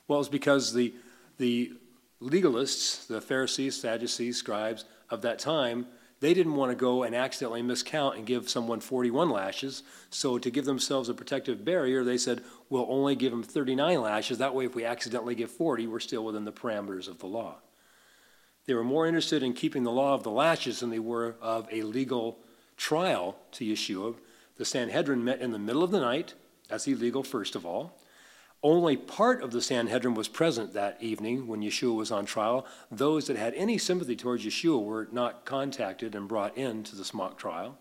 Well, 0.08 0.20
it's 0.20 0.28
because 0.28 0.72
the, 0.72 0.94
the 1.38 1.72
legalists, 2.20 3.06
the 3.06 3.20
Pharisees, 3.20 3.80
Sadducees, 3.80 4.36
scribes 4.36 4.84
of 5.10 5.22
that 5.22 5.38
time, 5.38 5.86
they 6.20 6.34
didn't 6.34 6.54
want 6.54 6.70
to 6.70 6.76
go 6.76 7.02
and 7.02 7.16
accidentally 7.16 7.62
miscount 7.62 8.16
and 8.16 8.24
give 8.24 8.48
someone 8.48 8.78
41 8.78 9.28
lashes. 9.28 9.82
So, 10.10 10.38
to 10.38 10.50
give 10.50 10.64
themselves 10.64 11.08
a 11.08 11.14
protective 11.14 11.64
barrier, 11.64 12.04
they 12.04 12.16
said, 12.16 12.42
we'll 12.70 12.86
only 12.88 13.16
give 13.16 13.32
them 13.32 13.42
39 13.42 14.00
lashes. 14.00 14.38
That 14.38 14.54
way, 14.54 14.66
if 14.66 14.74
we 14.76 14.84
accidentally 14.84 15.34
give 15.34 15.50
40, 15.50 15.88
we're 15.88 15.98
still 15.98 16.24
within 16.24 16.44
the 16.44 16.52
parameters 16.52 17.08
of 17.08 17.18
the 17.18 17.26
law. 17.26 17.56
They 18.66 18.74
were 18.74 18.84
more 18.84 19.08
interested 19.08 19.42
in 19.42 19.52
keeping 19.52 19.82
the 19.82 19.90
law 19.90 20.14
of 20.14 20.22
the 20.22 20.30
lashes 20.30 20.80
than 20.80 20.90
they 20.90 21.00
were 21.00 21.34
of 21.40 21.68
a 21.72 21.82
legal 21.82 22.38
trial 22.76 23.36
to 23.52 23.64
Yeshua. 23.64 24.14
The 24.58 24.64
Sanhedrin 24.64 25.24
met 25.24 25.40
in 25.40 25.50
the 25.50 25.58
middle 25.58 25.82
of 25.82 25.90
the 25.90 26.00
night. 26.00 26.34
That's 26.68 26.86
illegal, 26.86 27.24
first 27.24 27.56
of 27.56 27.66
all. 27.66 27.98
Only 28.62 28.96
part 28.96 29.42
of 29.42 29.50
the 29.50 29.60
Sanhedrin 29.60 30.14
was 30.14 30.28
present 30.28 30.72
that 30.72 31.02
evening 31.02 31.48
when 31.48 31.62
Yeshua 31.62 31.96
was 31.96 32.12
on 32.12 32.26
trial. 32.26 32.64
Those 32.92 33.26
that 33.26 33.36
had 33.36 33.54
any 33.54 33.76
sympathy 33.76 34.14
towards 34.14 34.44
Yeshua 34.44 34.82
were 34.82 35.08
not 35.10 35.44
contacted 35.44 36.14
and 36.14 36.28
brought 36.28 36.56
into 36.56 36.94
this 36.94 37.12
mock 37.12 37.38
trial. 37.38 37.76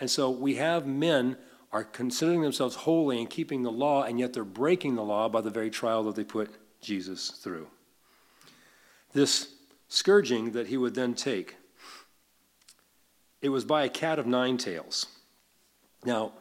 And 0.00 0.10
so 0.10 0.30
we 0.30 0.54
have 0.54 0.86
men 0.86 1.36
are 1.72 1.84
considering 1.84 2.40
themselves 2.40 2.74
holy 2.76 3.18
and 3.18 3.28
keeping 3.28 3.62
the 3.62 3.70
law, 3.70 4.04
and 4.04 4.18
yet 4.18 4.32
they're 4.32 4.44
breaking 4.44 4.94
the 4.94 5.02
law 5.02 5.28
by 5.28 5.42
the 5.42 5.50
very 5.50 5.70
trial 5.70 6.04
that 6.04 6.14
they 6.14 6.24
put 6.24 6.50
Jesus 6.80 7.30
through. 7.30 7.66
This 9.12 9.54
scourging 9.88 10.52
that 10.52 10.68
he 10.68 10.76
would 10.76 10.94
then 10.94 11.14
take 11.14 11.56
It 13.42 13.50
was 13.50 13.66
by 13.66 13.84
a 13.84 13.90
cat 13.90 14.18
of 14.18 14.26
nine 14.26 14.56
tails. 14.56 15.06
Now, 16.02 16.32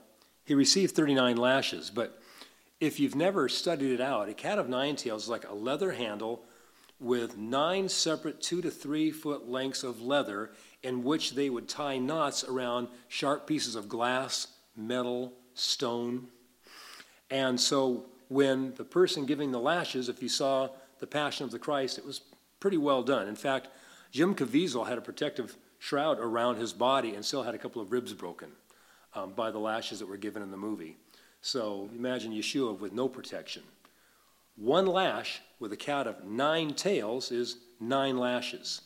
he 0.45 0.55
received 0.55 0.95
39 0.95 1.35
lashes, 1.35 1.89
but 1.89 2.21
if 2.79 2.99
you've 2.99 3.15
never 3.15 3.47
studied 3.47 3.93
it 3.93 4.01
out, 4.01 4.29
a 4.29 4.33
cat 4.33 4.59
of 4.59 4.69
nine 4.69 4.95
tails 4.95 5.23
is 5.23 5.29
like 5.29 5.47
a 5.47 5.53
leather 5.53 5.91
handle 5.91 6.43
with 6.99 7.37
nine 7.37 7.89
separate 7.89 8.41
two 8.41 8.61
to 8.61 8.71
three 8.71 9.11
foot 9.11 9.49
lengths 9.49 9.83
of 9.83 10.01
leather 10.01 10.51
in 10.83 11.03
which 11.03 11.35
they 11.35 11.49
would 11.49 11.67
tie 11.67 11.97
knots 11.97 12.43
around 12.43 12.87
sharp 13.07 13.47
pieces 13.47 13.75
of 13.75 13.89
glass, 13.89 14.47
metal, 14.75 15.33
stone. 15.53 16.27
And 17.29 17.59
so 17.59 18.05
when 18.29 18.73
the 18.75 18.83
person 18.83 19.25
giving 19.25 19.51
the 19.51 19.59
lashes, 19.59 20.09
if 20.09 20.21
you 20.21 20.29
saw 20.29 20.69
the 20.99 21.07
Passion 21.07 21.45
of 21.45 21.51
the 21.51 21.59
Christ, 21.59 21.97
it 21.97 22.05
was 22.05 22.21
pretty 22.59 22.77
well 22.77 23.03
done. 23.03 23.27
In 23.27 23.35
fact, 23.35 23.67
Jim 24.11 24.35
Caviezel 24.35 24.87
had 24.87 24.97
a 24.97 25.01
protective 25.01 25.57
shroud 25.79 26.19
around 26.19 26.55
his 26.55 26.71
body 26.71 27.15
and 27.15 27.25
still 27.25 27.43
had 27.43 27.55
a 27.55 27.57
couple 27.57 27.81
of 27.81 27.91
ribs 27.91 28.13
broken 28.13 28.49
um, 29.13 29.33
by 29.33 29.51
the 29.51 29.59
lashes 29.59 29.99
that 29.99 30.07
were 30.07 30.17
given 30.17 30.41
in 30.41 30.51
the 30.51 30.57
movie. 30.57 30.97
So 31.43 31.87
imagine 31.93 32.31
Yeshua 32.31 32.79
with 32.79 32.93
no 32.93 33.07
protection. 33.09 33.63
One 34.55 34.85
lash 34.85 35.41
with 35.59 35.73
a 35.73 35.77
cat 35.77 36.07
of 36.07 36.23
nine 36.23 36.73
tails 36.73 37.33
is 37.33 37.57
nine 37.81 38.17
lashes. 38.17 38.79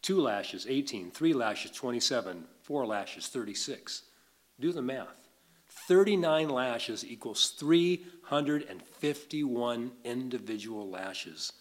Two 0.00 0.20
lashes, 0.20 0.64
18. 0.68 1.10
Three 1.10 1.32
lashes, 1.32 1.72
27. 1.72 2.44
Four 2.62 2.86
lashes, 2.86 3.26
36. 3.26 4.02
Do 4.60 4.72
the 4.72 4.80
math. 4.80 5.26
39 5.88 6.50
lashes 6.50 7.04
equals 7.04 7.48
351 7.58 9.92
individual 10.04 10.88
lashes 10.88 11.52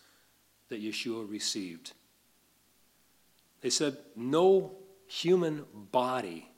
that 0.69 0.83
Yeshua 0.83 1.27
received. 1.27 1.93
They 3.61 3.71
said 3.71 3.97
no 4.15 4.73
human 5.07 5.65
body 5.73 6.51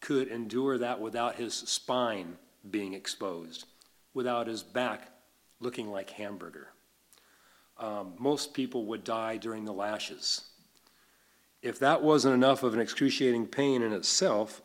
could 0.00 0.28
endure 0.28 0.76
that 0.76 1.00
without 1.00 1.36
his 1.36 1.54
spine 1.54 2.36
being 2.68 2.94
exposed, 2.94 3.66
without 4.14 4.46
his 4.46 4.62
back 4.62 5.10
looking 5.60 5.90
like 5.90 6.10
hamburger. 6.10 6.68
Um, 7.78 8.14
most 8.18 8.54
people 8.54 8.86
would 8.86 9.04
die 9.04 9.36
during 9.36 9.64
the 9.64 9.72
lashes. 9.72 10.42
If 11.62 11.78
that 11.80 12.02
wasn't 12.02 12.34
enough 12.34 12.62
of 12.62 12.74
an 12.74 12.80
excruciating 12.80 13.46
pain 13.46 13.82
in 13.82 13.92
itself, 13.92 14.62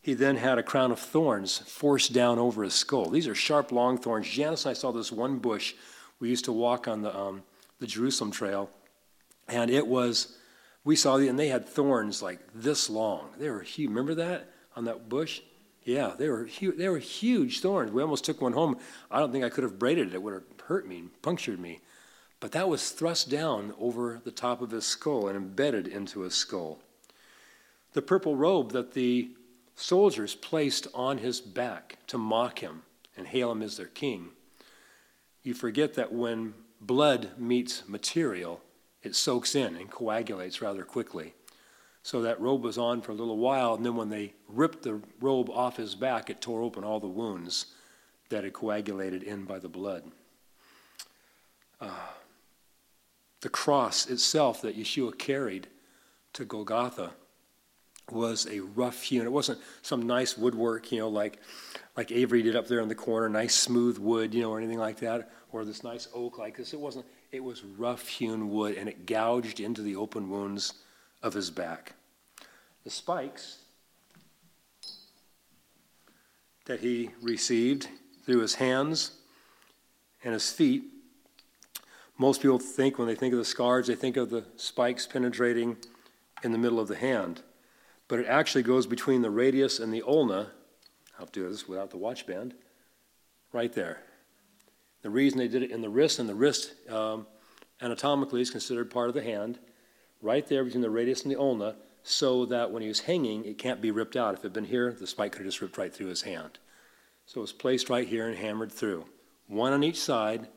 he 0.00 0.14
then 0.14 0.36
had 0.36 0.58
a 0.58 0.62
crown 0.62 0.90
of 0.90 0.98
thorns 0.98 1.58
forced 1.58 2.12
down 2.12 2.38
over 2.38 2.64
his 2.64 2.74
skull. 2.74 3.08
These 3.08 3.28
are 3.28 3.34
sharp, 3.34 3.70
long 3.70 3.98
thorns. 3.98 4.28
Janice 4.28 4.64
and 4.64 4.70
I 4.70 4.74
saw 4.74 4.90
this 4.90 5.12
one 5.12 5.38
bush. 5.38 5.74
We 6.18 6.28
used 6.28 6.44
to 6.46 6.52
walk 6.52 6.88
on 6.88 7.02
the, 7.02 7.16
um, 7.16 7.42
the 7.78 7.86
Jerusalem 7.86 8.30
Trail, 8.30 8.70
and 9.48 9.70
it 9.70 9.86
was, 9.86 10.36
we 10.84 10.96
saw 10.96 11.16
and 11.16 11.38
they 11.38 11.48
had 11.48 11.68
thorns 11.68 12.22
like 12.22 12.40
this 12.54 12.90
long. 12.90 13.28
They 13.38 13.48
were 13.48 13.60
huge. 13.60 13.88
Remember 13.88 14.14
that 14.16 14.50
on 14.74 14.84
that 14.86 15.08
bush? 15.08 15.40
Yeah, 15.84 16.12
they 16.16 16.28
were 16.28 16.44
huge. 16.44 16.76
They 16.76 16.88
were 16.88 16.98
huge 16.98 17.60
thorns. 17.60 17.90
We 17.90 18.02
almost 18.02 18.24
took 18.24 18.40
one 18.40 18.52
home. 18.52 18.78
I 19.10 19.18
don't 19.18 19.32
think 19.32 19.44
I 19.44 19.48
could 19.48 19.64
have 19.64 19.78
braided 19.78 20.08
it. 20.08 20.14
It 20.14 20.22
would 20.22 20.34
have 20.34 20.44
hurt 20.66 20.86
me, 20.86 21.04
punctured 21.22 21.58
me. 21.58 21.80
But 22.40 22.52
that 22.52 22.68
was 22.68 22.90
thrust 22.90 23.30
down 23.30 23.74
over 23.78 24.20
the 24.24 24.30
top 24.30 24.62
of 24.62 24.70
his 24.70 24.84
skull 24.84 25.28
and 25.28 25.36
embedded 25.36 25.86
into 25.86 26.20
his 26.20 26.34
skull. 26.34 26.80
The 27.92 28.02
purple 28.02 28.36
robe 28.36 28.72
that 28.72 28.94
the 28.94 29.30
soldiers 29.76 30.34
placed 30.34 30.88
on 30.94 31.18
his 31.18 31.40
back 31.40 31.98
to 32.08 32.18
mock 32.18 32.60
him 32.60 32.82
and 33.16 33.26
hail 33.26 33.50
him 33.52 33.62
as 33.62 33.76
their 33.76 33.86
king. 33.86 34.30
You 35.42 35.54
forget 35.54 35.94
that 35.94 36.12
when 36.12 36.54
blood 36.80 37.30
meets 37.36 37.88
material, 37.88 38.60
it 39.02 39.14
soaks 39.14 39.54
in 39.54 39.76
and 39.76 39.90
coagulates 39.90 40.62
rather 40.62 40.84
quickly. 40.84 41.34
So 42.02 42.22
that 42.22 42.40
robe 42.40 42.62
was 42.62 42.78
on 42.78 43.00
for 43.00 43.12
a 43.12 43.14
little 43.14 43.38
while, 43.38 43.74
and 43.74 43.86
then 43.86 43.94
when 43.94 44.10
they 44.10 44.34
ripped 44.48 44.82
the 44.82 45.00
robe 45.20 45.48
off 45.50 45.76
his 45.76 45.94
back, 45.94 46.30
it 46.30 46.40
tore 46.40 46.62
open 46.62 46.82
all 46.82 46.98
the 46.98 47.06
wounds 47.06 47.66
that 48.28 48.44
had 48.44 48.52
coagulated 48.52 49.22
in 49.22 49.44
by 49.44 49.58
the 49.58 49.68
blood. 49.68 50.10
Uh, 51.80 51.90
the 53.40 53.48
cross 53.48 54.08
itself 54.08 54.62
that 54.62 54.76
Yeshua 54.76 55.16
carried 55.16 55.68
to 56.32 56.44
Golgotha 56.44 57.12
was 58.10 58.46
a 58.50 58.60
rough 58.60 59.02
hewn. 59.02 59.24
It 59.24 59.32
wasn't 59.32 59.60
some 59.82 60.06
nice 60.06 60.36
woodwork, 60.36 60.90
you 60.90 60.98
know, 60.98 61.08
like 61.08 61.38
like 61.96 62.10
Avery 62.10 62.42
did 62.42 62.56
up 62.56 62.68
there 62.68 62.80
in 62.80 62.88
the 62.88 62.94
corner, 62.94 63.28
nice 63.28 63.54
smooth 63.54 63.98
wood, 63.98 64.32
you 64.34 64.42
know, 64.42 64.50
or 64.50 64.58
anything 64.58 64.78
like 64.78 64.98
that, 65.00 65.30
or 65.52 65.64
this 65.64 65.84
nice 65.84 66.08
oak 66.14 66.38
like 66.38 66.56
this. 66.56 66.72
It 66.72 66.80
wasn't. 66.80 67.06
It 67.30 67.44
was 67.44 67.64
rough 67.64 68.08
hewn 68.08 68.50
wood, 68.50 68.76
and 68.76 68.88
it 68.88 69.06
gouged 69.06 69.60
into 69.60 69.82
the 69.82 69.96
open 69.96 70.30
wounds 70.30 70.74
of 71.22 71.34
his 71.34 71.50
back. 71.50 71.94
The 72.84 72.90
spikes 72.90 73.58
that 76.66 76.80
he 76.80 77.10
received 77.20 77.88
through 78.24 78.40
his 78.40 78.56
hands 78.56 79.12
and 80.24 80.32
his 80.32 80.50
feet. 80.50 80.84
Most 82.18 82.42
people 82.42 82.58
think, 82.58 82.98
when 82.98 83.08
they 83.08 83.14
think 83.14 83.32
of 83.32 83.38
the 83.38 83.44
scars, 83.44 83.86
they 83.86 83.94
think 83.94 84.16
of 84.16 84.30
the 84.30 84.44
spikes 84.56 85.06
penetrating 85.06 85.76
in 86.42 86.52
the 86.52 86.58
middle 86.58 86.78
of 86.78 86.88
the 86.88 86.96
hand. 86.96 87.42
But 88.08 88.20
it 88.20 88.26
actually 88.26 88.62
goes 88.62 88.86
between 88.86 89.22
the 89.22 89.30
radius 89.30 89.80
and 89.80 89.92
the 89.92 90.02
ulna. 90.06 90.50
I'll 91.18 91.26
do 91.26 91.48
this 91.48 91.68
without 91.68 91.90
the 91.90 91.96
watch 91.96 92.26
band. 92.26 92.54
Right 93.52 93.72
there. 93.72 94.02
The 95.02 95.10
reason 95.10 95.38
they 95.38 95.48
did 95.48 95.62
it 95.62 95.70
in 95.70 95.82
the 95.82 95.88
wrist, 95.88 96.18
and 96.18 96.28
the 96.28 96.34
wrist 96.34 96.74
um, 96.88 97.26
anatomically 97.80 98.40
is 98.40 98.50
considered 98.50 98.90
part 98.90 99.08
of 99.08 99.14
the 99.14 99.22
hand 99.22 99.58
right 100.22 100.46
there 100.46 100.64
between 100.64 100.82
the 100.82 100.90
radius 100.90 101.22
and 101.22 101.30
the 101.30 101.38
ulna, 101.38 101.74
so 102.04 102.46
that 102.46 102.70
when 102.70 102.82
he 102.82 102.88
was 102.88 103.00
hanging, 103.00 103.44
it 103.44 103.58
can't 103.58 103.82
be 103.82 103.90
ripped 103.90 104.16
out. 104.16 104.34
If 104.34 104.40
it 104.40 104.44
had 104.44 104.52
been 104.52 104.64
here, 104.64 104.96
the 104.98 105.06
spike 105.06 105.32
could 105.32 105.40
have 105.42 105.48
just 105.48 105.60
ripped 105.60 105.76
right 105.76 105.92
through 105.92 106.06
his 106.06 106.22
hand. 106.22 106.58
So 107.26 107.40
it 107.40 107.42
was 107.42 107.52
placed 107.52 107.90
right 107.90 108.08
here 108.08 108.26
and 108.26 108.36
hammered 108.36 108.72
through. 108.72 109.04
One 109.46 109.72
on 109.72 109.84
each 109.84 110.00
side, 110.00 110.48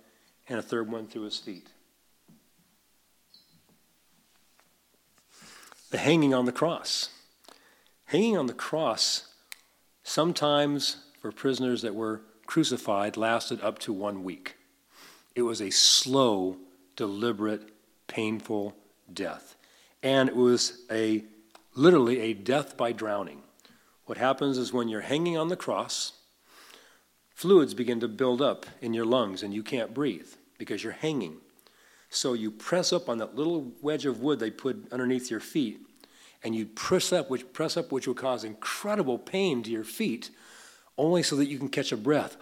and 0.48 0.60
a 0.60 0.64
third 0.64 0.92
one 0.92 1.08
through 1.08 1.24
his 1.24 1.38
feet. 1.38 1.68
The 5.92 5.98
hanging 5.98 6.34
on 6.34 6.46
the 6.46 6.52
cross. 6.52 7.10
Hanging 8.06 8.38
on 8.38 8.46
the 8.46 8.54
cross, 8.54 9.28
sometimes 10.04 10.98
for 11.20 11.32
prisoners 11.32 11.82
that 11.82 11.96
were 11.96 12.22
crucified, 12.46 13.18
lasted 13.18 13.62
up 13.62 13.80
to 13.80 13.94
one 13.94 14.24
week. 14.24 14.58
It 15.36 15.42
was 15.42 15.62
a 15.62 15.72
slow, 15.72 16.58
deliberate, 16.96 17.70
painful 18.08 18.76
death. 19.12 19.56
And 20.04 20.30
it 20.30 20.36
was 20.36 20.84
a 20.92 21.24
literally 21.74 22.20
a 22.20 22.34
death 22.34 22.78
by 22.78 22.92
drowning. 22.92 23.42
What 24.06 24.18
happens 24.18 24.58
is 24.58 24.72
when 24.72 24.88
you're 24.88 25.02
hanging 25.02 25.38
on 25.38 25.48
the 25.48 25.56
cross, 25.56 26.14
fluids 27.34 27.74
begin 27.74 28.00
to 28.02 28.08
build 28.08 28.42
up 28.42 28.66
in 28.82 28.94
your 28.94 29.06
lungs 29.06 29.44
and 29.44 29.54
you 29.54 29.64
can't 29.64 29.94
breathe 29.94 30.30
because 30.58 30.84
you're 30.84 30.94
hanging. 30.94 31.38
So 32.10 32.34
you 32.34 32.52
press 32.52 32.94
up 32.94 33.10
on 33.10 33.18
that 33.18 33.36
little 33.36 33.74
wedge 33.82 34.06
of 34.06 34.22
wood 34.22 34.40
they 34.40 34.52
put 34.52 34.88
underneath 34.92 35.30
your 35.30 35.40
feet, 35.40 35.82
and 36.44 36.56
you 36.56 36.66
press 36.66 37.12
up, 37.12 37.30
which 37.30 37.52
press 37.52 37.76
up, 37.76 37.92
which 37.92 38.08
will 38.08 38.14
cause 38.14 38.44
incredible 38.44 39.18
pain 39.18 39.64
to 39.64 39.72
your 39.72 39.84
feet, 39.84 40.30
only 40.98 41.24
so 41.24 41.36
that 41.36 41.48
you 41.48 41.58
can 41.58 41.68
catch 41.68 41.92
a 41.92 41.98
breath. 41.98 42.38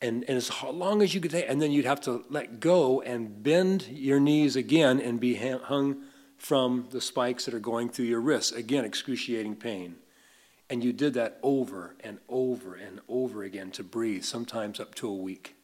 And, 0.00 0.24
and 0.28 0.36
as 0.36 0.50
long 0.62 1.00
as 1.00 1.14
you 1.14 1.20
could 1.20 1.30
take, 1.30 1.48
and 1.48 1.60
then 1.60 1.72
you'd 1.72 1.86
have 1.86 2.02
to 2.02 2.24
let 2.28 2.60
go 2.60 3.00
and 3.00 3.42
bend 3.42 3.86
your 3.88 4.20
knees 4.20 4.54
again 4.54 5.00
and 5.00 5.18
be 5.18 5.36
hung 5.36 6.02
from 6.36 6.88
the 6.90 7.00
spikes 7.00 7.46
that 7.46 7.54
are 7.54 7.60
going 7.60 7.88
through 7.88 8.04
your 8.04 8.20
wrists. 8.20 8.52
Again, 8.52 8.84
excruciating 8.84 9.56
pain. 9.56 9.96
And 10.68 10.84
you 10.84 10.92
did 10.92 11.14
that 11.14 11.38
over 11.42 11.94
and 12.00 12.18
over 12.28 12.74
and 12.74 13.00
over 13.08 13.42
again 13.42 13.70
to 13.72 13.84
breathe, 13.84 14.24
sometimes 14.24 14.80
up 14.80 14.94
to 14.96 15.08
a 15.08 15.14
week. 15.14 15.54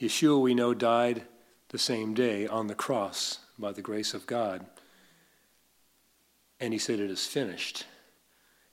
Yeshua, 0.00 0.40
we 0.40 0.54
know, 0.54 0.74
died 0.74 1.22
the 1.70 1.78
same 1.78 2.14
day 2.14 2.46
on 2.46 2.66
the 2.66 2.74
cross 2.74 3.38
by 3.58 3.72
the 3.72 3.82
grace 3.82 4.14
of 4.14 4.26
God. 4.26 4.66
And 6.60 6.72
he 6.72 6.78
said, 6.78 7.00
It 7.00 7.10
is 7.10 7.26
finished. 7.26 7.86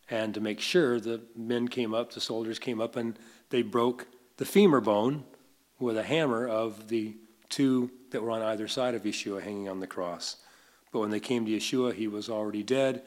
And 0.09 0.33
to 0.33 0.41
make 0.41 0.59
sure, 0.59 1.00
the 1.00 1.21
men 1.35 1.69
came 1.69 1.93
up, 1.93 2.11
the 2.11 2.19
soldiers 2.19 2.59
came 2.59 2.81
up, 2.81 2.97
and 2.97 3.17
they 3.51 3.62
broke 3.62 4.08
the 4.38 4.46
femur 4.46 4.81
bone 4.81 5.24
with 5.79 5.98
a 5.98 6.03
hammer 6.03 6.48
of 6.48 6.88
the 6.88 7.15
two 7.50 7.91
that 8.12 8.22
were 8.22 8.31
on 8.31 8.41
either 8.41 8.67
side 8.67 8.96
of 8.96 9.03
Yeshua 9.03 9.41
hanging 9.41 9.70
on 9.70 9.79
the 9.79 9.88
cross. 9.88 10.38
But 10.91 11.00
when 11.00 11.10
they 11.12 11.20
came 11.20 11.46
to 11.46 11.51
Yeshua, 11.51 11.93
he 11.93 12.08
was 12.08 12.29
already 12.29 12.63
dead. 12.63 13.03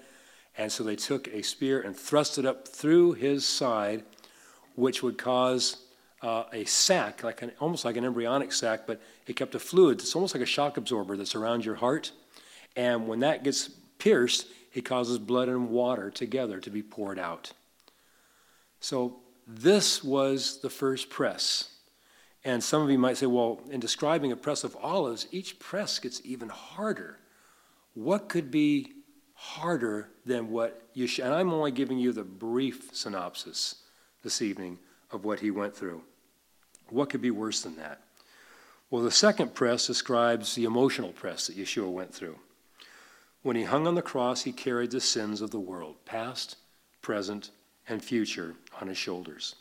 And 0.56 0.70
so 0.70 0.84
they 0.84 0.96
took 0.96 1.26
a 1.28 1.42
spear 1.42 1.80
and 1.80 1.96
thrust 1.96 2.38
it 2.38 2.46
up 2.46 2.68
through 2.68 3.14
his 3.14 3.44
side, 3.44 4.04
which 4.76 5.02
would 5.02 5.18
cause 5.18 5.78
uh, 6.22 6.44
a 6.52 6.64
sac, 6.64 7.22
like 7.22 7.42
an, 7.42 7.52
almost 7.60 7.84
like 7.84 7.96
an 7.96 8.04
embryonic 8.04 8.52
sac, 8.52 8.86
but 8.86 9.00
it 9.26 9.36
kept 9.36 9.54
a 9.54 9.58
fluid. 9.58 10.00
It's 10.00 10.14
almost 10.14 10.34
like 10.34 10.42
a 10.42 10.46
shock 10.46 10.76
absorber 10.76 11.16
that's 11.16 11.34
around 11.34 11.64
your 11.64 11.74
heart. 11.74 12.12
And 12.76 13.08
when 13.08 13.20
that 13.20 13.44
gets 13.44 13.68
pierced, 13.98 14.46
it 14.72 14.84
causes 14.84 15.18
blood 15.18 15.48
and 15.48 15.70
water 15.70 16.10
together 16.10 16.60
to 16.60 16.70
be 16.70 16.82
poured 16.82 17.18
out. 17.18 17.52
So 18.80 19.20
this 19.46 20.02
was 20.02 20.60
the 20.60 20.70
first 20.70 21.10
press. 21.10 21.70
And 22.44 22.62
some 22.62 22.82
of 22.82 22.90
you 22.90 22.98
might 22.98 23.16
say, 23.16 23.26
well, 23.26 23.60
in 23.70 23.80
describing 23.80 24.32
a 24.32 24.36
press 24.36 24.64
of 24.64 24.76
olives, 24.82 25.26
each 25.30 25.58
press 25.58 25.98
gets 25.98 26.20
even 26.24 26.48
harder. 26.48 27.18
What 27.94 28.28
could 28.28 28.50
be 28.50 28.92
harder 29.34 30.08
than 30.24 30.50
what 30.50 30.82
you. 30.94 31.08
And 31.22 31.34
I'm 31.34 31.52
only 31.52 31.70
giving 31.70 31.98
you 31.98 32.12
the 32.12 32.24
brief 32.24 32.90
synopsis 32.92 33.76
this 34.22 34.40
evening 34.40 34.78
of 35.10 35.24
what 35.24 35.40
he 35.40 35.50
went 35.50 35.76
through. 35.76 36.02
What 36.88 37.10
could 37.10 37.20
be 37.20 37.30
worse 37.30 37.60
than 37.62 37.76
that? 37.76 38.00
Well, 38.90 39.02
the 39.02 39.10
second 39.10 39.54
press 39.54 39.86
describes 39.86 40.54
the 40.54 40.64
emotional 40.64 41.12
press 41.12 41.46
that 41.46 41.58
Yeshua 41.58 41.90
went 41.90 42.14
through. 42.14 42.38
When 43.42 43.56
he 43.56 43.64
hung 43.64 43.86
on 43.86 43.94
the 43.94 44.02
cross, 44.02 44.42
he 44.42 44.52
carried 44.52 44.92
the 44.92 45.00
sins 45.00 45.40
of 45.40 45.50
the 45.50 45.60
world, 45.60 45.96
past, 46.06 46.56
present, 47.02 47.50
and 47.88 48.02
future, 48.02 48.54
on 48.80 48.88
his 48.88 48.98
shoulders. 48.98 49.56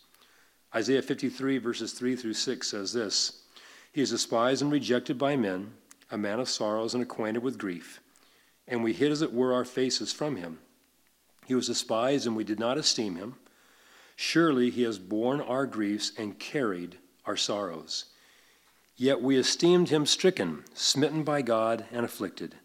Isaiah 0.76 1.02
53, 1.02 1.58
verses 1.60 1.94
3 1.94 2.16
through 2.16 2.34
6 2.34 2.68
says 2.68 2.94
this 2.94 3.44
He 3.92 4.02
is 4.02 4.10
despised 4.10 4.62
and 4.62 4.72
rejected 4.72 5.18
by 5.18 5.36
men, 5.36 5.74
a 6.10 6.18
man 6.18 6.40
of 6.40 6.50
sorrows 6.50 6.94
and 6.94 7.04
acquainted 7.04 7.44
with 7.44 7.58
grief, 7.58 8.00
and 8.68 8.84
we 8.84 8.94
hid, 8.94 9.12
as 9.12 9.22
it 9.22 9.34
were, 9.34 9.54
our 9.54 9.66
faces 9.66 10.12
from 10.12 10.38
him. 10.38 10.60
He 11.46 11.56
was 11.56 11.68
despised, 11.68 12.26
and 12.26 12.36
we 12.36 12.44
did 12.44 12.60
not 12.60 12.78
esteem 12.78 13.16
him. 13.16 13.36
Surely 14.16 14.70
he 14.70 14.84
has 14.84 15.00
borne 15.00 15.42
our 15.42 15.66
griefs 15.66 16.12
and 16.18 16.40
carried 16.40 16.98
our 17.26 17.36
sorrows. 17.38 18.06
Yet 18.96 19.22
we 19.22 19.38
esteemed 19.38 19.90
him 19.90 20.06
stricken, 20.06 20.64
smitten 20.74 21.24
by 21.24 21.42
God, 21.42 21.86
and 21.92 22.06
afflicted. 22.06 22.56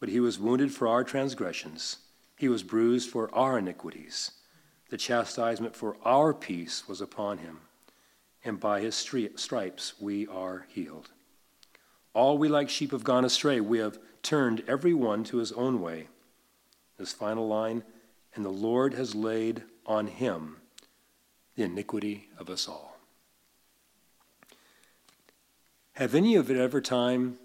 But 0.00 0.08
he 0.08 0.20
was 0.20 0.38
wounded 0.38 0.72
for 0.72 0.88
our 0.88 1.04
transgressions, 1.04 1.98
he 2.36 2.48
was 2.48 2.62
bruised 2.62 3.10
for 3.10 3.34
our 3.34 3.58
iniquities. 3.58 4.32
The 4.88 4.96
chastisement 4.96 5.76
for 5.76 5.96
our 6.04 6.32
peace 6.32 6.88
was 6.88 7.00
upon 7.00 7.38
him, 7.38 7.60
and 8.44 8.58
by 8.58 8.80
his 8.80 8.94
stripes 8.94 9.94
we 10.00 10.26
are 10.26 10.66
healed. 10.68 11.10
All 12.14 12.38
we 12.38 12.48
like 12.48 12.70
sheep 12.70 12.92
have 12.92 13.04
gone 13.04 13.24
astray. 13.24 13.60
We 13.60 13.78
have 13.78 13.98
turned 14.22 14.64
every 14.66 14.94
one 14.94 15.24
to 15.24 15.36
his 15.38 15.52
own 15.52 15.80
way. 15.80 16.08
This 16.96 17.12
final 17.12 17.46
line, 17.46 17.84
and 18.34 18.44
the 18.44 18.50
Lord 18.50 18.94
has 18.94 19.14
laid 19.14 19.62
on 19.86 20.06
him 20.06 20.56
the 21.54 21.64
iniquity 21.64 22.28
of 22.38 22.48
us 22.48 22.66
all. 22.66 22.96
Have 25.92 26.14
any 26.14 26.36
of 26.36 26.48
you 26.48 26.62
ever 26.62 26.80
time 26.80 27.38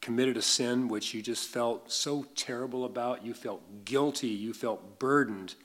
committed 0.00 0.36
a 0.36 0.42
sin 0.42 0.88
which 0.88 1.12
you 1.12 1.20
just 1.20 1.48
felt 1.48 1.90
so 1.90 2.24
terrible 2.36 2.84
about? 2.84 3.24
You 3.24 3.34
felt 3.34 3.84
guilty, 3.84 4.28
you 4.28 4.54
felt 4.54 4.98
burdened, 4.98 5.56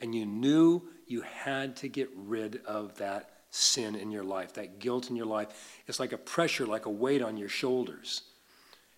and 0.00 0.14
you 0.14 0.26
knew 0.26 0.82
you 1.06 1.22
had 1.22 1.76
to 1.76 1.88
get 1.88 2.10
rid 2.14 2.60
of 2.66 2.96
that 2.98 3.30
sin 3.50 3.94
in 3.94 4.10
your 4.10 4.24
life, 4.24 4.54
that 4.54 4.78
guilt 4.78 5.10
in 5.10 5.16
your 5.16 5.26
life. 5.26 5.48
It's 5.86 5.98
like 5.98 6.12
a 6.12 6.18
pressure, 6.18 6.66
like 6.66 6.86
a 6.86 6.90
weight 6.90 7.22
on 7.22 7.36
your 7.36 7.48
shoulders. 7.48 8.22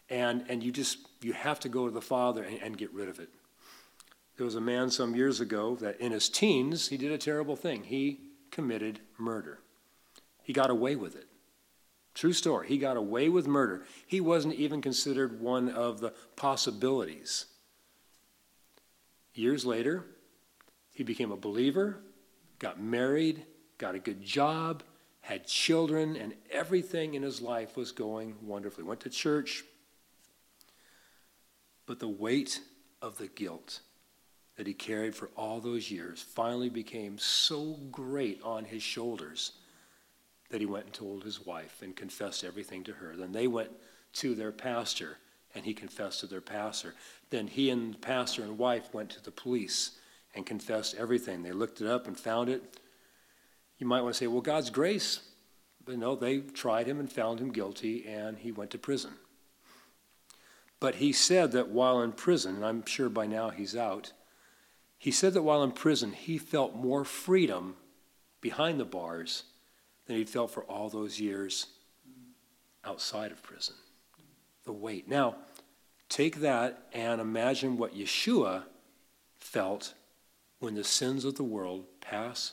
And, 0.09 0.45
and 0.49 0.63
you 0.63 0.73
just, 0.73 0.99
you 1.23 1.33
have 1.33 1.61
to 1.61 1.69
go 1.69 1.87
to 1.87 1.93
the 1.93 2.01
Father 2.01 2.43
and, 2.43 2.61
and 2.61 2.77
get 2.77 2.93
rid 2.93 3.09
of 3.09 3.21
it. 3.21 3.29
There 4.37 4.45
was 4.45 4.57
a 4.57 4.61
man 4.61 4.91
some 4.91 5.15
years 5.15 5.41
ago 5.41 5.77
that 5.77 6.01
in 6.01 6.13
his 6.13 6.29
teens, 6.29 6.89
he 6.89 6.97
did 6.97 7.13
a 7.13 7.19
terrible 7.19 7.57
thing. 7.57 7.85
He 7.85 8.21
committed 8.51 9.01
murder. 9.19 9.61
He 10.43 10.53
got 10.53 10.71
away 10.71 10.97
with 10.97 11.15
it. 11.15 11.27
True 12.15 12.33
story. 12.33 12.67
He 12.67 12.79
got 12.79 12.97
away 12.97 13.29
with 13.29 13.47
murder. 13.47 13.85
He 14.07 14.21
wasn't 14.21 14.55
even 14.55 14.83
considered 14.83 15.41
one 15.41 15.69
of 15.69 16.01
the 16.01 16.13
possibilities. 16.35 17.47
Years 19.35 19.65
later, 19.65 20.05
he 21.01 21.05
became 21.05 21.33
a 21.33 21.37
believer, 21.37 21.97
got 22.59 22.79
married, 22.79 23.43
got 23.79 23.95
a 23.95 23.99
good 23.99 24.23
job, 24.23 24.83
had 25.23 25.47
children, 25.47 26.15
and 26.15 26.35
everything 26.51 27.15
in 27.15 27.23
his 27.23 27.41
life 27.41 27.75
was 27.75 27.91
going 27.91 28.35
wonderfully. 28.43 28.85
Went 28.85 29.01
to 29.01 29.09
church. 29.09 29.65
But 31.87 32.01
the 32.01 32.09
weight 32.09 32.61
of 33.01 33.17
the 33.17 33.29
guilt 33.29 33.81
that 34.57 34.67
he 34.67 34.75
carried 34.75 35.15
for 35.15 35.31
all 35.39 35.59
those 35.59 35.91
years 35.91 36.21
finally 36.21 36.69
became 36.69 37.17
so 37.17 37.79
great 37.91 38.39
on 38.43 38.67
his 38.67 38.83
shoulders 38.83 39.53
that 40.51 40.61
he 40.61 40.67
went 40.67 40.85
and 40.85 40.93
told 40.93 41.25
his 41.25 41.47
wife 41.47 41.81
and 41.81 41.97
confessed 41.97 42.45
everything 42.45 42.85
to 42.85 42.93
her. 42.93 43.17
Then 43.17 43.33
they 43.33 43.47
went 43.47 43.71
to 44.17 44.35
their 44.35 44.53
pastor 44.53 45.17
and 45.55 45.65
he 45.65 45.73
confessed 45.73 46.21
to 46.21 46.27
their 46.27 46.43
pastor. 46.43 46.95
Then 47.31 47.47
he 47.47 47.71
and 47.71 47.95
the 47.95 47.99
pastor 47.99 48.43
and 48.43 48.59
wife 48.59 48.93
went 48.93 49.09
to 49.13 49.25
the 49.25 49.31
police 49.31 49.93
and 50.35 50.47
confessed 50.47 50.95
everything. 50.97 51.43
They 51.43 51.53
looked 51.53 51.81
it 51.81 51.87
up 51.87 52.07
and 52.07 52.19
found 52.19 52.49
it. 52.49 52.79
You 53.79 53.87
might 53.87 54.03
want 54.03 54.15
to 54.15 54.19
say, 54.19 54.27
well, 54.27 54.41
God's 54.41 54.71
grace. 54.71 55.21
But 55.85 55.99
no, 55.99 56.15
they 56.15 56.39
tried 56.39 56.87
him 56.87 57.01
and 57.01 57.11
found 57.11 57.41
him 57.41 57.51
guilty 57.51 58.07
and 58.07 58.39
he 58.39 58.53
went 58.53 58.71
to 58.73 58.79
prison. 58.79 59.13
But 60.79 60.97
he 60.97 61.13
said 61.13 61.53
that 61.53 61.69
while 61.69 62.01
in 62.01 62.13
prison, 62.13 62.57
and 62.57 62.65
I'm 62.65 62.85
sure 62.87 63.09
by 63.09 63.27
now 63.27 63.51
he's 63.51 63.77
out, 63.77 64.13
he 64.99 65.11
said 65.11 65.35
that 65.35 65.43
while 65.43 65.63
in 65.63 65.73
prison, 65.73 66.13
he 66.13 66.39
felt 66.39 66.75
more 66.75 67.05
freedom 67.05 67.77
behind 68.41 68.79
the 68.79 68.85
bars 68.85 69.45
than 70.07 70.17
he'd 70.17 70.29
felt 70.29 70.51
for 70.51 70.65
all 70.65 70.89
those 70.89 71.21
years 71.21 71.67
outside 72.85 73.33
of 73.33 73.43
prison. 73.43 73.75
The 74.65 74.73
weight. 74.73 75.09
Now, 75.09 75.37
take 76.09 76.37
that 76.37 76.87
and 76.93 77.21
imagine 77.21 77.77
what 77.77 77.95
Yeshua 77.95 78.65
felt 79.39 79.95
when 80.61 80.75
the 80.75 80.85
sins 80.85 81.25
of 81.25 81.35
the 81.35 81.43
world, 81.43 81.85
past, 82.01 82.53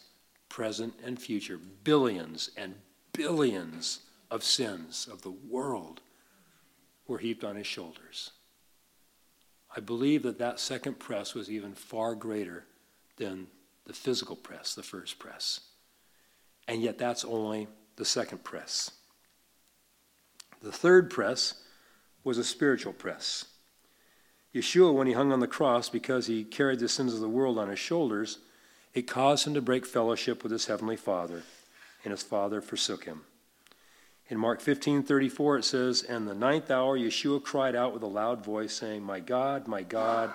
present, 0.50 0.94
and 1.04 1.22
future, 1.22 1.60
billions 1.84 2.50
and 2.58 2.74
billions 3.14 4.00
of 4.32 4.44
sins 4.44 5.08
of 5.12 5.22
the 5.22 5.32
world, 5.32 6.02
were 7.08 7.20
heaped 7.20 7.44
on 7.44 7.56
his 7.56 7.68
shoulders. 7.68 8.32
I 9.76 9.82
believe 9.82 10.24
that 10.24 10.40
that 10.40 10.60
second 10.60 11.00
press 11.00 11.34
was 11.34 11.52
even 11.52 11.74
far 11.74 12.16
greater 12.16 12.66
than 13.18 13.48
the 13.86 13.94
physical 13.94 14.36
press, 14.36 14.74
the 14.74 14.84
first 14.84 15.20
press. 15.20 15.62
And 16.68 16.82
yet, 16.82 16.98
that's 16.98 17.24
only 17.24 17.68
the 17.96 18.06
second 18.06 18.44
press. 18.44 18.92
The 20.62 20.72
third 20.72 21.10
press 21.10 21.56
was 22.24 22.38
a 22.38 22.44
spiritual 22.44 22.94
press. 22.94 23.46
Yeshua, 24.54 24.94
when 24.94 25.08
he 25.08 25.14
hung 25.14 25.32
on 25.32 25.40
the 25.40 25.48
cross, 25.48 25.90
because 25.90 26.28
he 26.28 26.44
carried 26.44 26.80
the 26.80 26.90
sins 26.90 27.14
of 27.14 27.20
the 27.20 27.30
world 27.30 27.58
on 27.58 27.70
his 27.70 27.80
shoulders, 27.80 28.40
it 28.94 29.08
caused 29.08 29.46
him 29.46 29.54
to 29.54 29.62
break 29.62 29.86
fellowship 29.86 30.42
with 30.42 30.52
his 30.52 30.66
heavenly 30.66 30.96
Father, 30.96 31.44
and 32.04 32.12
his 32.12 32.24
Father 32.24 32.62
forsook 32.62 33.06
him. 33.06 33.22
In 34.30 34.38
Mark 34.38 34.60
15 34.60 35.04
34, 35.04 35.58
it 35.58 35.64
says, 35.64 36.04
And 36.04 36.28
the 36.28 36.36
ninth 36.36 36.70
hour, 36.70 36.98
Yeshua 36.98 37.42
cried 37.44 37.76
out 37.76 37.94
with 37.94 38.04
a 38.04 38.08
loud 38.08 38.44
voice, 38.44 38.74
saying, 38.74 39.04
My 39.04 39.20
God, 39.20 39.68
my 39.68 39.84
God, 39.84 40.32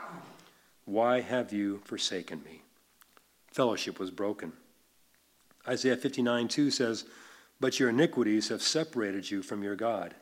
why 0.85 1.21
have 1.21 1.53
you 1.53 1.83
forsaken 1.85 2.43
me? 2.45 2.63
Fellowship 3.49 3.99
was 3.99 4.11
broken. 4.11 4.53
Isaiah 5.69 5.97
59 5.97 6.49
2 6.49 6.71
says, 6.71 7.05
But 7.61 7.79
your 7.79 7.91
iniquities 7.91 8.49
have 8.49 8.63
separated 8.63 9.31
you 9.31 9.43
from 9.43 9.63
your 9.63 9.77
God, 9.77 10.15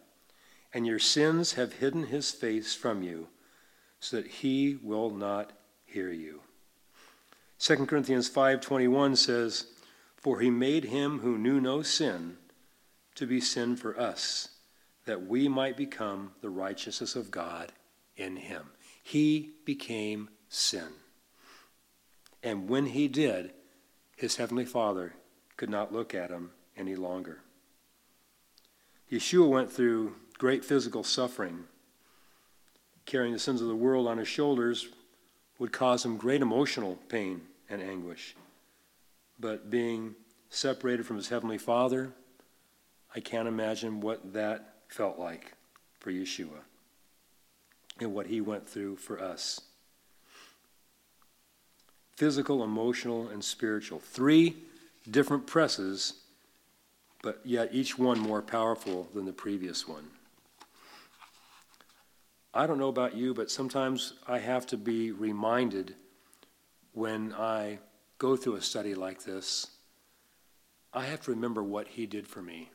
and 0.75 0.87
your 0.87 0.99
sins 0.99 1.53
have 1.53 1.75
hidden 1.75 2.07
his 2.07 2.31
face 2.33 2.75
from 2.75 3.03
you, 3.03 3.29
so 4.01 4.17
that 4.17 4.27
he 4.27 4.79
will 4.83 5.11
not 5.11 5.53
hear 5.85 6.11
you. 6.11 6.41
2 7.59 7.87
Corinthians 7.87 8.29
5:21 8.29 9.17
says, 9.17 9.67
"For 10.17 10.41
he 10.41 10.51
made 10.51 10.85
him 10.85 11.21
who 11.21 11.39
knew 11.39 11.61
no 11.61 11.83
sin 11.83 12.39
to 13.15 13.27
be 13.27 13.41
sin 13.41 13.77
for 13.77 13.99
us, 13.99 14.49
that 15.05 15.27
we 15.27 15.49
might 15.49 15.77
become 15.77 16.35
the 16.41 16.51
righteousness 16.51 17.15
of 17.15 17.31
God 17.31 17.73
in 18.17 18.37
him." 18.37 18.73
He 19.03 19.53
became 19.65 20.31
sin. 20.49 20.95
And 22.43 22.69
when 22.69 22.87
he 22.87 23.09
did, 23.09 23.55
his 24.17 24.37
heavenly 24.37 24.65
Father 24.65 25.15
could 25.57 25.69
not 25.69 25.93
look 25.93 26.15
at 26.15 26.31
him 26.31 26.53
any 26.77 26.97
longer. 26.97 27.43
Yeshua 29.11 29.49
went 29.49 29.73
through 29.73 30.17
great 30.39 30.65
physical 30.65 31.03
suffering. 31.05 31.69
Carrying 33.11 33.33
the 33.33 33.41
sins 33.41 33.61
of 33.61 33.67
the 33.67 33.75
world 33.75 34.07
on 34.07 34.19
his 34.19 34.29
shoulders 34.29 34.87
would 35.59 35.73
cause 35.73 36.05
him 36.05 36.17
great 36.17 36.43
emotional 36.43 36.95
pain 37.09 37.41
and 37.69 37.83
anguish. 37.83 38.37
But 39.41 39.69
being 39.69 40.15
separated 40.49 41.05
from 41.05 41.17
his 41.17 41.29
heavenly 41.29 41.59
Father, 41.59 42.13
I 43.13 43.19
can't 43.19 43.49
imagine 43.49 44.01
what 44.01 44.33
that 44.33 44.75
felt 44.87 45.19
like 45.19 45.55
for 45.99 46.13
Yeshua 46.13 46.61
and 47.99 48.15
what 48.15 48.29
he 48.29 48.41
went 48.41 48.69
through 48.69 48.95
for 48.95 49.21
us. 49.21 49.61
Physical, 52.15 52.63
emotional, 52.63 53.27
and 53.27 53.43
spiritual. 53.43 53.99
Three 53.99 54.55
different 55.11 55.49
presses, 55.49 56.13
but 57.25 57.41
yet 57.45 57.71
each 57.73 57.99
one 57.99 58.21
more 58.21 58.41
powerful 58.41 59.09
than 59.13 59.25
the 59.25 59.33
previous 59.33 59.89
one. 59.89 60.11
I 62.53 62.67
don't 62.67 62.79
know 62.79 62.89
about 62.89 63.15
you, 63.15 63.33
but 63.33 63.51
sometimes 63.51 64.15
I 64.27 64.39
have 64.39 64.67
to 64.69 64.77
be 64.77 65.13
reminded 65.13 65.95
when 66.93 67.33
I 67.33 67.79
go 68.19 68.37
through 68.37 68.57
a 68.57 68.63
study 68.63 68.95
like 68.95 69.23
this, 69.23 69.69
I 70.93 71.05
have 71.05 71.21
to 71.23 71.31
remember 71.31 71.63
what 71.63 71.87
he 71.87 72.07
did 72.07 72.27
for 72.27 72.43
me. 72.43 72.71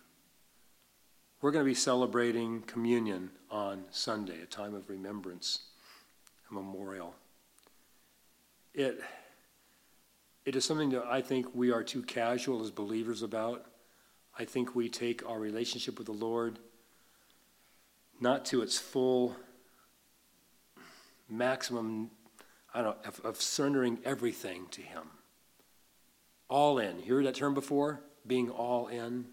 We're 1.41 1.51
going 1.51 1.65
to 1.65 1.69
be 1.69 1.75
celebrating 1.75 2.61
communion 2.61 3.31
on 3.51 3.83
Sunday, 3.91 4.41
a 4.41 4.45
time 4.45 4.73
of 4.73 4.89
remembrance. 4.89 5.59
a 6.49 6.53
memorial. 6.53 7.13
It, 8.73 9.01
it 10.45 10.55
is 10.55 10.63
something 10.63 10.91
that 10.91 11.05
I 11.05 11.21
think 11.21 11.53
we 11.53 11.71
are 11.71 11.83
too 11.83 12.01
casual 12.01 12.63
as 12.63 12.71
believers 12.71 13.21
about. 13.21 13.65
I 14.39 14.45
think 14.45 14.73
we 14.73 14.87
take 14.87 15.27
our 15.29 15.39
relationship 15.39 15.97
with 15.97 16.07
the 16.07 16.13
Lord 16.13 16.59
not 18.21 18.45
to 18.45 18.61
its 18.61 18.77
full 18.77 19.35
maximum, 21.29 22.11
I 22.73 22.81
don't 22.81 23.03
know, 23.03 23.09
of, 23.09 23.19
of 23.23 23.41
surrendering 23.41 23.99
everything 24.05 24.67
to 24.71 24.81
Him. 24.81 25.03
All 26.49 26.79
in. 26.79 26.99
You 26.99 27.15
heard 27.15 27.25
that 27.25 27.35
term 27.35 27.53
before? 27.53 28.01
Being 28.27 28.49
all 28.49 28.87
in. 28.87 29.25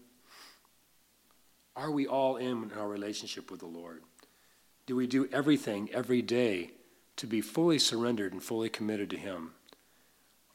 Are 1.75 1.91
we 1.91 2.05
all 2.05 2.37
in 2.37 2.63
in 2.63 2.71
our 2.77 2.87
relationship 2.87 3.49
with 3.49 3.59
the 3.59 3.65
Lord? 3.67 4.03
Do 4.85 4.95
we 4.95 5.07
do 5.07 5.27
everything 5.31 5.89
every 5.93 6.21
day 6.21 6.71
to 7.15 7.27
be 7.27 7.41
fully 7.41 7.79
surrendered 7.79 8.33
and 8.33 8.43
fully 8.43 8.69
committed 8.69 9.09
to 9.11 9.17
Him? 9.17 9.51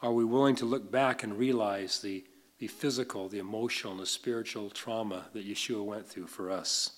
Are 0.00 0.12
we 0.12 0.24
willing 0.24 0.54
to 0.56 0.64
look 0.64 0.90
back 0.90 1.22
and 1.22 1.36
realize 1.36 2.00
the, 2.00 2.24
the 2.58 2.68
physical, 2.68 3.28
the 3.28 3.40
emotional, 3.40 3.92
and 3.92 4.02
the 4.02 4.06
spiritual 4.06 4.70
trauma 4.70 5.26
that 5.32 5.48
Yeshua 5.48 5.84
went 5.84 6.06
through 6.06 6.28
for 6.28 6.50
us? 6.50 6.92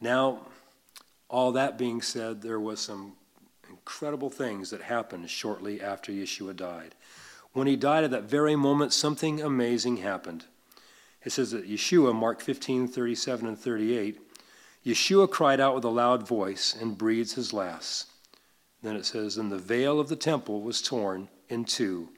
Now, 0.00 0.46
all 1.28 1.52
that 1.52 1.78
being 1.78 2.00
said, 2.00 2.42
there 2.42 2.60
was 2.60 2.80
some 2.80 3.14
incredible 3.68 4.30
things 4.30 4.70
that 4.70 4.82
happened 4.82 5.28
shortly 5.28 5.80
after 5.80 6.10
Yeshua 6.10 6.56
died. 6.56 6.94
When 7.52 7.66
he 7.66 7.76
died 7.76 8.04
at 8.04 8.10
that 8.12 8.24
very 8.24 8.56
moment, 8.56 8.92
something 8.92 9.40
amazing 9.40 9.98
happened. 9.98 10.44
It 11.24 11.32
says 11.32 11.50
that 11.50 11.68
Yeshua, 11.68 12.14
Mark 12.14 12.40
15, 12.40 12.88
37 12.88 13.46
and 13.46 13.58
38, 13.58 14.20
Yeshua 14.86 15.30
cried 15.30 15.60
out 15.60 15.74
with 15.74 15.84
a 15.84 15.90
loud 15.90 16.26
voice 16.26 16.74
and 16.78 16.96
breathed 16.96 17.32
his 17.32 17.52
last. 17.52 18.06
Then 18.82 18.96
it 18.96 19.04
says, 19.04 19.36
And 19.36 19.50
the 19.50 19.58
veil 19.58 19.98
of 19.98 20.08
the 20.08 20.16
temple 20.16 20.62
was 20.62 20.80
torn 20.80 21.28
in 21.48 21.64
two 21.64 22.10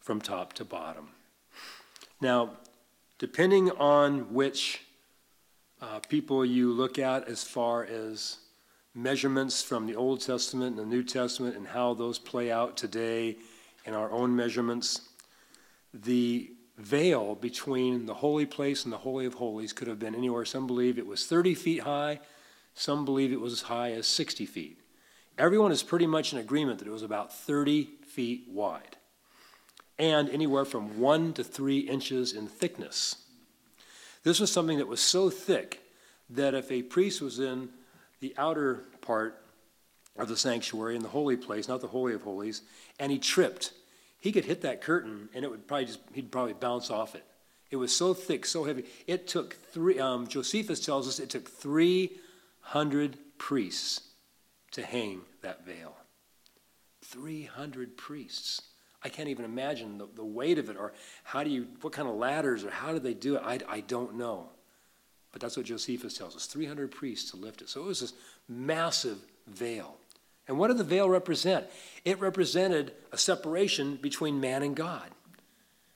from 0.00 0.20
top 0.20 0.52
to 0.54 0.64
bottom. 0.64 1.10
Now, 2.20 2.50
depending 3.18 3.70
on 3.70 4.34
which 4.34 4.81
uh, 5.82 5.98
people 6.08 6.44
you 6.44 6.72
look 6.72 6.98
at 6.98 7.28
as 7.28 7.42
far 7.42 7.84
as 7.84 8.38
measurements 8.94 9.62
from 9.62 9.86
the 9.86 9.96
Old 9.96 10.20
Testament 10.20 10.78
and 10.78 10.78
the 10.78 10.94
New 10.96 11.02
Testament 11.02 11.56
and 11.56 11.66
how 11.66 11.92
those 11.92 12.18
play 12.18 12.52
out 12.52 12.76
today 12.76 13.36
in 13.84 13.92
our 13.92 14.10
own 14.12 14.34
measurements, 14.36 15.00
the 15.92 16.52
veil 16.78 17.34
between 17.34 18.06
the 18.06 18.14
holy 18.14 18.46
place 18.46 18.84
and 18.84 18.92
the 18.92 18.98
Holy 18.98 19.26
of 19.26 19.34
Holies 19.34 19.72
could 19.72 19.88
have 19.88 19.98
been 19.98 20.14
anywhere. 20.14 20.44
Some 20.44 20.68
believe 20.68 20.98
it 20.98 21.06
was 21.06 21.26
30 21.26 21.54
feet 21.54 21.82
high, 21.82 22.20
some 22.74 23.04
believe 23.04 23.32
it 23.32 23.40
was 23.40 23.52
as 23.52 23.62
high 23.62 23.90
as 23.92 24.06
60 24.06 24.46
feet. 24.46 24.78
Everyone 25.36 25.72
is 25.72 25.82
pretty 25.82 26.06
much 26.06 26.32
in 26.32 26.38
agreement 26.38 26.78
that 26.78 26.86
it 26.86 26.92
was 26.92 27.02
about 27.02 27.34
30 27.34 27.88
feet 28.06 28.44
wide 28.48 28.96
and 29.98 30.30
anywhere 30.30 30.64
from 30.64 31.00
one 31.00 31.32
to 31.32 31.42
three 31.42 31.78
inches 31.80 32.32
in 32.32 32.46
thickness. 32.46 33.16
This 34.22 34.40
was 34.40 34.52
something 34.52 34.78
that 34.78 34.88
was 34.88 35.00
so 35.00 35.30
thick 35.30 35.80
that 36.30 36.54
if 36.54 36.70
a 36.70 36.82
priest 36.82 37.20
was 37.20 37.38
in 37.38 37.68
the 38.20 38.34
outer 38.38 38.84
part 39.00 39.42
of 40.16 40.28
the 40.28 40.36
sanctuary 40.36 40.94
in 40.94 41.02
the 41.02 41.08
holy 41.08 41.36
place, 41.36 41.68
not 41.68 41.80
the 41.80 41.88
Holy 41.88 42.14
of 42.14 42.22
Holies, 42.22 42.62
and 42.98 43.10
he 43.10 43.18
tripped, 43.18 43.72
he 44.18 44.30
could 44.30 44.44
hit 44.44 44.62
that 44.62 44.80
curtain 44.80 45.28
and 45.34 45.44
it 45.44 45.50
would 45.50 45.66
probably 45.66 45.86
just, 45.86 46.00
he'd 46.12 46.30
probably 46.30 46.52
bounce 46.52 46.90
off 46.90 47.14
it. 47.14 47.24
It 47.70 47.76
was 47.76 47.94
so 47.94 48.12
thick, 48.12 48.44
so 48.44 48.64
heavy. 48.64 48.84
It 49.06 49.26
took 49.26 49.54
three, 49.72 49.98
um, 49.98 50.26
Josephus 50.26 50.84
tells 50.84 51.08
us 51.08 51.18
it 51.18 51.30
took 51.30 51.48
300 51.48 53.18
priests 53.38 54.08
to 54.72 54.82
hang 54.82 55.22
that 55.40 55.64
veil. 55.64 55.96
300 57.02 57.96
priests. 57.96 58.62
I 59.04 59.08
can't 59.08 59.28
even 59.28 59.44
imagine 59.44 59.98
the, 59.98 60.06
the 60.14 60.24
weight 60.24 60.58
of 60.58 60.70
it 60.70 60.76
or 60.76 60.92
how 61.24 61.42
do 61.42 61.50
you, 61.50 61.66
what 61.80 61.92
kind 61.92 62.08
of 62.08 62.14
ladders 62.14 62.64
or 62.64 62.70
how 62.70 62.92
did 62.92 63.02
they 63.02 63.14
do 63.14 63.36
it? 63.36 63.42
I, 63.44 63.58
I 63.68 63.80
don't 63.80 64.16
know. 64.16 64.48
But 65.32 65.40
that's 65.40 65.56
what 65.56 65.66
Josephus 65.66 66.16
tells 66.16 66.36
us 66.36 66.46
300 66.46 66.90
priests 66.90 67.30
to 67.30 67.36
lift 67.36 67.62
it. 67.62 67.68
So 67.68 67.82
it 67.82 67.86
was 67.86 68.00
this 68.00 68.12
massive 68.48 69.18
veil. 69.46 69.96
And 70.46 70.58
what 70.58 70.68
did 70.68 70.76
the 70.76 70.84
veil 70.84 71.08
represent? 71.08 71.66
It 72.04 72.20
represented 72.20 72.92
a 73.12 73.18
separation 73.18 73.96
between 73.96 74.40
man 74.40 74.62
and 74.62 74.76
God. 74.76 75.10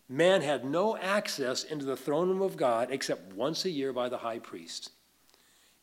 Man 0.09 0.41
had 0.41 0.65
no 0.65 0.97
access 0.97 1.65
into 1.65 1.85
the 1.85 1.97
throne 1.97 2.29
room 2.29 2.43
of 2.43 2.57
God 2.57 2.89
except 2.91 3.35
once 3.35 3.65
a 3.65 3.71
year 3.71 3.93
by 3.93 4.09
the 4.09 4.19
high 4.19 4.39
priest. 4.39 4.91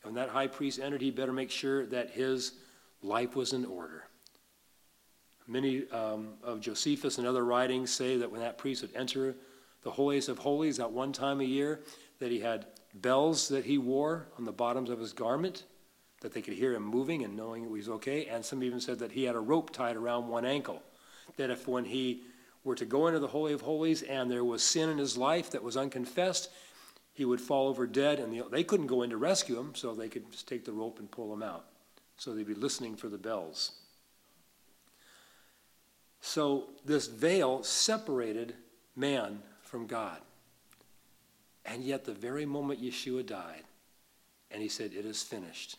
And 0.02 0.14
when 0.14 0.24
that 0.24 0.34
high 0.34 0.48
priest 0.48 0.80
entered, 0.80 1.02
he 1.02 1.12
better 1.12 1.34
make 1.34 1.52
sure 1.52 1.86
that 1.88 2.12
his 2.12 2.54
life 3.02 3.36
was 3.36 3.54
in 3.54 3.66
order. 3.66 4.06
Many 5.48 5.90
um, 5.90 6.34
of 6.44 6.62
Josephus 6.62 7.18
and 7.18 7.28
other 7.28 7.44
writings 7.44 7.92
say 7.92 8.18
that 8.18 8.32
when 8.32 8.42
that 8.42 8.58
priest 8.58 8.82
would 8.82 8.96
enter 8.96 9.36
the 9.82 9.92
holiest 9.92 10.30
of 10.30 10.38
holies 10.38 10.80
at 10.80 10.92
one 10.92 11.12
time 11.12 11.42
a 11.42 11.46
year, 11.46 11.82
that 12.20 12.32
he 12.32 12.40
had 12.40 12.66
bells 12.94 13.50
that 13.50 13.66
he 13.66 13.78
wore 13.78 14.28
on 14.38 14.46
the 14.46 14.52
bottoms 14.52 14.90
of 14.90 15.00
his 15.00 15.14
garment, 15.14 15.64
that 16.22 16.34
they 16.34 16.42
could 16.42 16.54
hear 16.54 16.74
him 16.74 16.84
moving 16.84 17.24
and 17.24 17.36
knowing 17.36 17.64
he 17.64 17.70
was 17.70 17.90
okay. 17.90 18.26
And 18.28 18.46
some 18.46 18.64
even 18.64 18.80
said 18.80 19.00
that 19.00 19.12
he 19.12 19.26
had 19.26 19.36
a 19.36 19.40
rope 19.40 19.72
tied 19.72 19.98
around 19.98 20.30
one 20.30 20.46
ankle, 20.46 20.82
that 21.36 21.50
if 21.50 21.68
when 21.68 21.86
he 21.86 22.22
were 22.64 22.76
to 22.76 22.86
go 22.86 23.08
into 23.08 23.20
the 23.20 23.28
Holy 23.28 23.52
of 23.52 23.62
Holies 23.62 24.04
and 24.04 24.32
there 24.32 24.46
was 24.46 24.64
sin 24.64 24.90
in 24.90 24.98
his 24.98 25.18
life 25.18 25.52
that 25.52 25.64
was 25.64 25.76
unconfessed, 25.76 26.50
he 27.12 27.26
would 27.26 27.42
fall 27.42 27.68
over 27.68 27.86
dead, 27.86 28.20
and 28.20 28.34
the, 28.34 28.44
they 28.50 28.64
couldn't 28.64 28.88
go 28.88 29.04
in 29.04 29.10
to 29.10 29.18
rescue 29.18 29.60
him, 29.60 29.76
so 29.76 29.94
they 29.94 30.10
could 30.10 30.32
just 30.32 30.48
take 30.48 30.66
the 30.66 30.72
rope 30.72 31.00
and 31.00 31.12
pull 31.12 31.32
him 31.32 31.44
out. 31.44 31.66
So 32.18 32.34
they'd 32.34 32.48
be 32.48 32.56
listening 32.56 32.96
for 32.96 33.10
the 33.10 33.18
bells. 33.18 33.74
So 36.26 36.70
this 36.86 37.08
veil 37.08 37.64
separated 37.64 38.56
man 38.96 39.40
from 39.62 39.88
God. 39.88 40.20
And 41.66 41.84
yet, 41.84 42.06
the 42.06 42.14
very 42.14 42.46
moment 42.46 42.82
Yeshua 42.82 43.26
died, 43.26 43.64
and 44.50 44.62
he 44.62 44.70
said, 44.70 44.94
It 44.94 45.06
is 45.06 45.22
finished, 45.22 45.78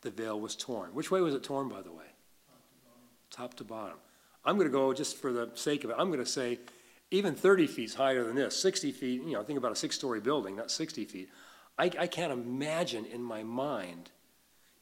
the 0.00 0.10
veil 0.10 0.38
was 0.38 0.56
torn. 0.56 0.90
Which 0.94 1.12
way 1.12 1.20
was 1.20 1.32
it 1.32 1.44
torn, 1.44 1.68
by 1.68 1.82
the 1.82 1.92
way? 1.92 2.06
Top 3.30 3.54
to 3.54 3.64
bottom. 3.64 3.98
I'm 4.44 4.56
going 4.56 4.66
to 4.66 4.72
go, 4.72 4.92
just 4.92 5.16
for 5.16 5.32
the 5.32 5.50
sake 5.54 5.84
of 5.84 5.90
it, 5.90 5.96
I'm 5.96 6.08
going 6.08 6.18
to 6.18 6.26
say 6.26 6.58
even 7.12 7.36
30 7.36 7.68
feet 7.68 7.94
higher 7.94 8.24
than 8.24 8.34
this. 8.34 8.60
60 8.60 8.90
feet, 8.90 9.22
you 9.22 9.32
know, 9.32 9.44
think 9.44 9.58
about 9.60 9.72
a 9.72 9.76
six 9.76 9.94
story 9.94 10.20
building, 10.20 10.56
not 10.56 10.72
60 10.72 11.04
feet. 11.04 11.28
I, 11.78 11.84
I 11.96 12.06
can't 12.08 12.32
imagine 12.32 13.04
in 13.04 13.22
my 13.22 13.44
mind. 13.44 14.10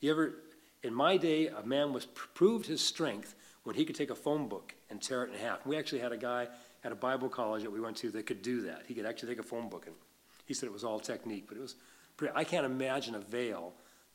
You 0.00 0.10
ever, 0.10 0.34
in 0.82 0.94
my 0.94 1.18
day, 1.18 1.48
a 1.48 1.66
man 1.66 1.92
was 1.92 2.06
proved 2.06 2.66
his 2.66 2.80
strength 2.80 3.34
when 3.66 3.74
he 3.74 3.84
could 3.84 3.96
take 3.96 4.10
a 4.10 4.14
phone 4.14 4.46
book 4.46 4.76
and 4.90 5.02
tear 5.02 5.24
it 5.24 5.32
in 5.32 5.38
half. 5.40 5.66
We 5.66 5.76
actually 5.76 5.98
had 5.98 6.12
a 6.12 6.16
guy 6.16 6.46
at 6.84 6.92
a 6.92 6.94
Bible 6.94 7.28
college 7.28 7.64
that 7.64 7.72
we 7.72 7.80
went 7.80 7.96
to 7.96 8.12
that 8.12 8.24
could 8.24 8.40
do 8.40 8.60
that. 8.62 8.84
He 8.86 8.94
could 8.94 9.04
actually 9.04 9.30
take 9.30 9.40
a 9.40 9.48
phone 9.48 9.68
book 9.68 9.86
and 9.88 9.96
he 10.44 10.54
said 10.54 10.68
it 10.68 10.72
was 10.72 10.84
all 10.84 11.00
technique, 11.00 11.46
but 11.48 11.56
it 11.56 11.60
was 11.60 11.74
pretty. 12.16 12.32
I 12.36 12.44
can't 12.44 12.64
imagine 12.64 13.16
a 13.16 13.18
veil 13.18 13.72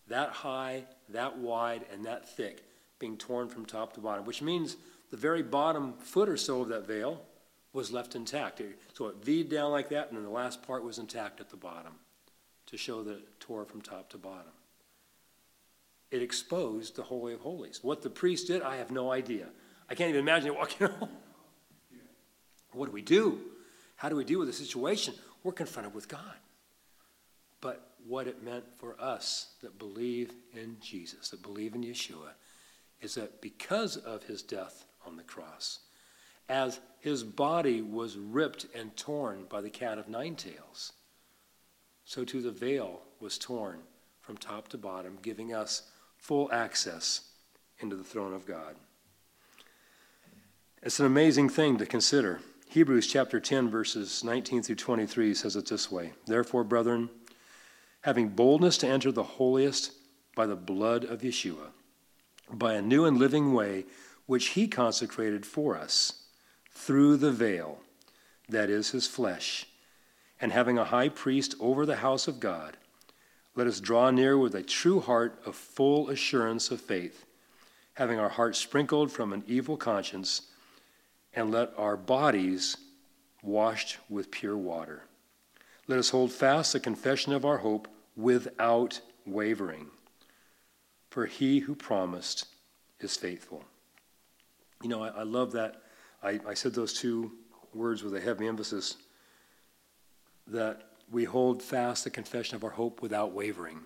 that 0.07 0.29
high, 0.29 0.85
that 1.09 1.37
wide, 1.37 1.83
and 1.91 2.05
that 2.05 2.29
thick 2.29 2.63
being 2.97 3.17
torn 3.17 3.49
from 3.49 3.65
top 3.65 3.91
to 3.95 3.99
bottom, 3.99 4.23
which 4.23 4.41
means 4.41 4.77
the 5.09 5.17
very 5.17 5.43
bottom 5.43 5.95
foot 5.97 6.29
or 6.29 6.37
so 6.37 6.61
of 6.61 6.69
that 6.69 6.87
veil 6.87 7.21
was 7.73 7.91
left 7.91 8.15
intact. 8.15 8.61
So 8.93 9.07
it 9.07 9.21
V'd 9.21 9.49
down 9.49 9.71
like 9.71 9.89
that, 9.89 10.07
and 10.07 10.17
then 10.17 10.23
the 10.23 10.31
last 10.31 10.63
part 10.63 10.85
was 10.85 10.97
intact 10.97 11.41
at 11.41 11.49
the 11.49 11.57
bottom 11.57 11.95
to 12.67 12.77
show 12.77 13.03
that 13.03 13.17
it 13.17 13.39
tore 13.41 13.65
from 13.65 13.81
top 13.81 14.09
to 14.11 14.17
bottom 14.17 14.53
it 16.11 16.21
exposed 16.21 16.95
the 16.95 17.03
Holy 17.03 17.33
of 17.33 17.39
Holies. 17.39 17.79
What 17.81 18.01
the 18.01 18.09
priest 18.09 18.47
did, 18.47 18.61
I 18.61 18.75
have 18.75 18.91
no 18.91 19.11
idea. 19.11 19.47
I 19.89 19.95
can't 19.95 20.09
even 20.09 20.21
imagine 20.21 20.49
it 20.49 20.55
walking 20.55 20.87
home. 20.99 21.09
What 22.73 22.87
do 22.87 22.91
we 22.91 23.01
do? 23.01 23.39
How 23.95 24.09
do 24.09 24.15
we 24.15 24.25
deal 24.25 24.39
with 24.39 24.47
the 24.47 24.53
situation? 24.53 25.13
We're 25.43 25.51
confronted 25.53 25.93
with 25.93 26.07
God. 26.07 26.35
But 27.61 27.91
what 28.07 28.27
it 28.27 28.43
meant 28.43 28.65
for 28.77 28.99
us 28.99 29.53
that 29.61 29.77
believe 29.77 30.33
in 30.53 30.77
Jesus, 30.81 31.29
that 31.29 31.41
believe 31.41 31.75
in 31.75 31.83
Yeshua, 31.83 32.33
is 32.99 33.15
that 33.15 33.41
because 33.41 33.97
of 33.97 34.23
his 34.23 34.41
death 34.41 34.85
on 35.05 35.15
the 35.17 35.23
cross, 35.23 35.79
as 36.49 36.79
his 36.99 37.23
body 37.23 37.81
was 37.81 38.17
ripped 38.17 38.65
and 38.75 38.95
torn 38.97 39.45
by 39.49 39.61
the 39.61 39.69
cat 39.69 39.97
of 39.97 40.09
nine 40.09 40.35
tails, 40.35 40.93
so 42.03 42.25
too 42.25 42.41
the 42.41 42.51
veil 42.51 43.01
was 43.19 43.37
torn 43.37 43.79
from 44.21 44.37
top 44.37 44.67
to 44.69 44.77
bottom, 44.77 45.17
giving 45.21 45.53
us 45.53 45.83
full 46.21 46.49
access 46.53 47.21
into 47.79 47.95
the 47.95 48.03
throne 48.03 48.33
of 48.33 48.45
God. 48.45 48.75
It's 50.83 50.99
an 50.99 51.05
amazing 51.07 51.49
thing 51.49 51.77
to 51.77 51.85
consider. 51.85 52.39
Hebrews 52.69 53.07
chapter 53.07 53.39
10, 53.39 53.69
verses 53.69 54.23
19 54.23 54.61
through 54.61 54.75
23 54.75 55.33
says 55.33 55.55
it 55.55 55.67
this 55.67 55.91
way 55.91 56.13
Therefore, 56.27 56.63
brethren, 56.63 57.09
having 58.01 58.29
boldness 58.29 58.77
to 58.77 58.87
enter 58.87 59.11
the 59.11 59.23
holiest 59.23 59.93
by 60.35 60.45
the 60.45 60.55
blood 60.55 61.03
of 61.03 61.21
Yeshua, 61.21 61.71
by 62.51 62.75
a 62.75 62.81
new 62.81 63.03
and 63.03 63.17
living 63.17 63.53
way 63.53 63.85
which 64.27 64.49
he 64.49 64.67
consecrated 64.67 65.45
for 65.45 65.75
us 65.75 66.23
through 66.71 67.17
the 67.17 67.31
veil, 67.31 67.79
that 68.47 68.69
is 68.69 68.91
his 68.91 69.07
flesh, 69.07 69.65
and 70.39 70.51
having 70.51 70.77
a 70.77 70.85
high 70.85 71.09
priest 71.09 71.55
over 71.59 71.85
the 71.85 71.97
house 71.97 72.27
of 72.27 72.39
God, 72.39 72.77
let 73.55 73.67
us 73.67 73.79
draw 73.79 74.09
near 74.11 74.37
with 74.37 74.55
a 74.55 74.63
true 74.63 74.99
heart 74.99 75.41
of 75.45 75.55
full 75.55 76.09
assurance 76.09 76.71
of 76.71 76.79
faith, 76.79 77.25
having 77.93 78.19
our 78.19 78.29
hearts 78.29 78.59
sprinkled 78.59 79.11
from 79.11 79.33
an 79.33 79.43
evil 79.47 79.77
conscience, 79.77 80.43
and 81.33 81.51
let 81.51 81.73
our 81.77 81.97
bodies 81.97 82.77
washed 83.43 83.97
with 84.09 84.31
pure 84.31 84.57
water. 84.57 85.03
Let 85.87 85.99
us 85.99 86.09
hold 86.09 86.31
fast 86.31 86.73
the 86.73 86.79
confession 86.79 87.33
of 87.33 87.43
our 87.45 87.57
hope 87.57 87.87
without 88.15 89.01
wavering. 89.25 89.87
For 91.09 91.25
he 91.25 91.59
who 91.59 91.75
promised 91.75 92.47
is 92.99 93.17
faithful. 93.17 93.65
You 94.81 94.89
know, 94.89 95.03
I, 95.03 95.09
I 95.09 95.23
love 95.23 95.51
that. 95.53 95.81
I, 96.23 96.39
I 96.47 96.53
said 96.53 96.73
those 96.73 96.93
two 96.93 97.31
words 97.73 98.03
with 98.03 98.15
a 98.15 98.21
heavy 98.21 98.47
emphasis 98.47 98.97
that 100.47 100.90
we 101.11 101.25
hold 101.25 101.61
fast 101.61 102.03
the 102.03 102.09
confession 102.09 102.55
of 102.55 102.63
our 102.63 102.71
hope 102.71 103.01
without 103.01 103.33
wavering. 103.33 103.81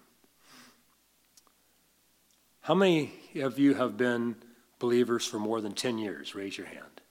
How 2.62 2.76
many 2.76 3.14
of 3.36 3.60
you 3.60 3.74
have 3.74 3.98
been 3.98 4.36
believers 4.80 5.26
for 5.26 5.40
more 5.40 5.62
than 5.62 5.74
10 5.74 5.98
years? 5.98 6.36
Raise 6.36 6.58
your 6.58 6.68
hand. 6.68 7.02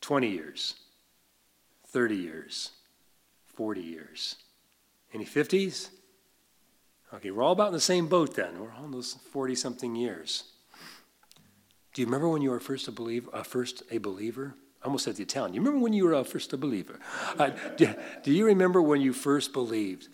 20 0.00 0.28
years, 0.28 0.74
30 1.88 2.16
years, 2.16 2.70
40 3.54 3.80
years. 3.80 4.36
Any 5.14 5.24
50s? 5.24 5.90
Okay, 7.14 7.30
we're 7.30 7.42
all 7.42 7.52
about 7.52 7.68
in 7.68 7.74
the 7.74 7.80
same 7.80 8.08
boat 8.08 8.34
then. 8.34 8.58
We're 8.58 8.72
all 8.72 8.86
in 8.86 8.90
those 8.90 9.14
40 9.30 9.54
something 9.54 9.94
years. 9.94 10.44
Do 11.92 12.00
you 12.00 12.06
remember 12.06 12.28
when 12.28 12.40
you 12.40 12.50
were 12.50 12.60
first 12.60 12.88
a 12.88 12.92
believer? 12.92 13.28
Uh, 13.32 13.42
first 13.42 13.82
a 13.90 13.98
believer? 13.98 14.54
I 14.82 14.86
almost 14.86 15.04
said 15.04 15.16
the 15.16 15.22
Italian. 15.22 15.54
You 15.54 15.60
remember 15.60 15.82
when 15.82 15.92
you 15.92 16.04
were 16.04 16.14
uh, 16.14 16.24
first 16.24 16.52
a 16.52 16.56
believer? 16.56 16.98
Uh, 17.38 17.50
do, 17.76 17.94
do 18.22 18.32
you 18.32 18.46
remember 18.46 18.82
when 18.82 19.00
you 19.00 19.12
first 19.12 19.52
believed? 19.52 20.08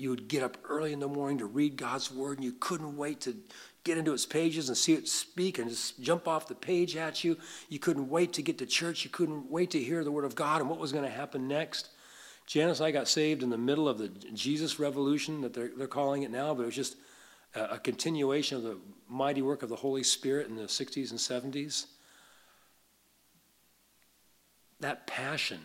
you 0.00 0.08
would 0.08 0.28
get 0.28 0.42
up 0.42 0.56
early 0.64 0.94
in 0.94 0.98
the 0.98 1.06
morning 1.06 1.38
to 1.38 1.44
read 1.44 1.76
God's 1.76 2.10
word, 2.10 2.38
and 2.38 2.44
you 2.44 2.54
couldn't 2.58 2.96
wait 2.96 3.20
to 3.22 3.36
get 3.84 3.98
into 3.98 4.14
its 4.14 4.24
pages 4.24 4.68
and 4.68 4.76
see 4.76 4.94
it 4.94 5.06
speak 5.06 5.58
and 5.58 5.68
just 5.68 6.00
jump 6.00 6.26
off 6.26 6.48
the 6.48 6.54
page 6.54 6.96
at 6.96 7.22
you. 7.22 7.36
You 7.68 7.78
couldn't 7.78 8.08
wait 8.08 8.32
to 8.34 8.42
get 8.42 8.58
to 8.58 8.66
church. 8.66 9.04
You 9.04 9.10
couldn't 9.10 9.50
wait 9.50 9.70
to 9.72 9.78
hear 9.78 10.02
the 10.02 10.10
word 10.10 10.24
of 10.24 10.34
God 10.34 10.60
and 10.60 10.70
what 10.70 10.78
was 10.78 10.92
going 10.92 11.04
to 11.04 11.10
happen 11.10 11.46
next. 11.46 11.90
Janice 12.46 12.80
and 12.80 12.86
I 12.86 12.90
got 12.90 13.08
saved 13.08 13.42
in 13.42 13.50
the 13.50 13.58
middle 13.58 13.88
of 13.88 13.98
the 13.98 14.08
Jesus 14.08 14.78
Revolution 14.78 15.42
that 15.42 15.52
they're, 15.52 15.70
they're 15.76 15.86
calling 15.86 16.22
it 16.22 16.30
now, 16.30 16.54
but 16.54 16.62
it 16.62 16.66
was 16.66 16.74
just 16.74 16.96
a, 17.54 17.64
a 17.64 17.78
continuation 17.78 18.56
of 18.56 18.62
the 18.62 18.78
mighty 19.08 19.42
work 19.42 19.62
of 19.62 19.68
the 19.68 19.76
Holy 19.76 20.02
Spirit 20.02 20.48
in 20.48 20.56
the 20.56 20.62
60s 20.62 21.10
and 21.10 21.54
70s. 21.54 21.86
That 24.80 25.06
passion 25.06 25.60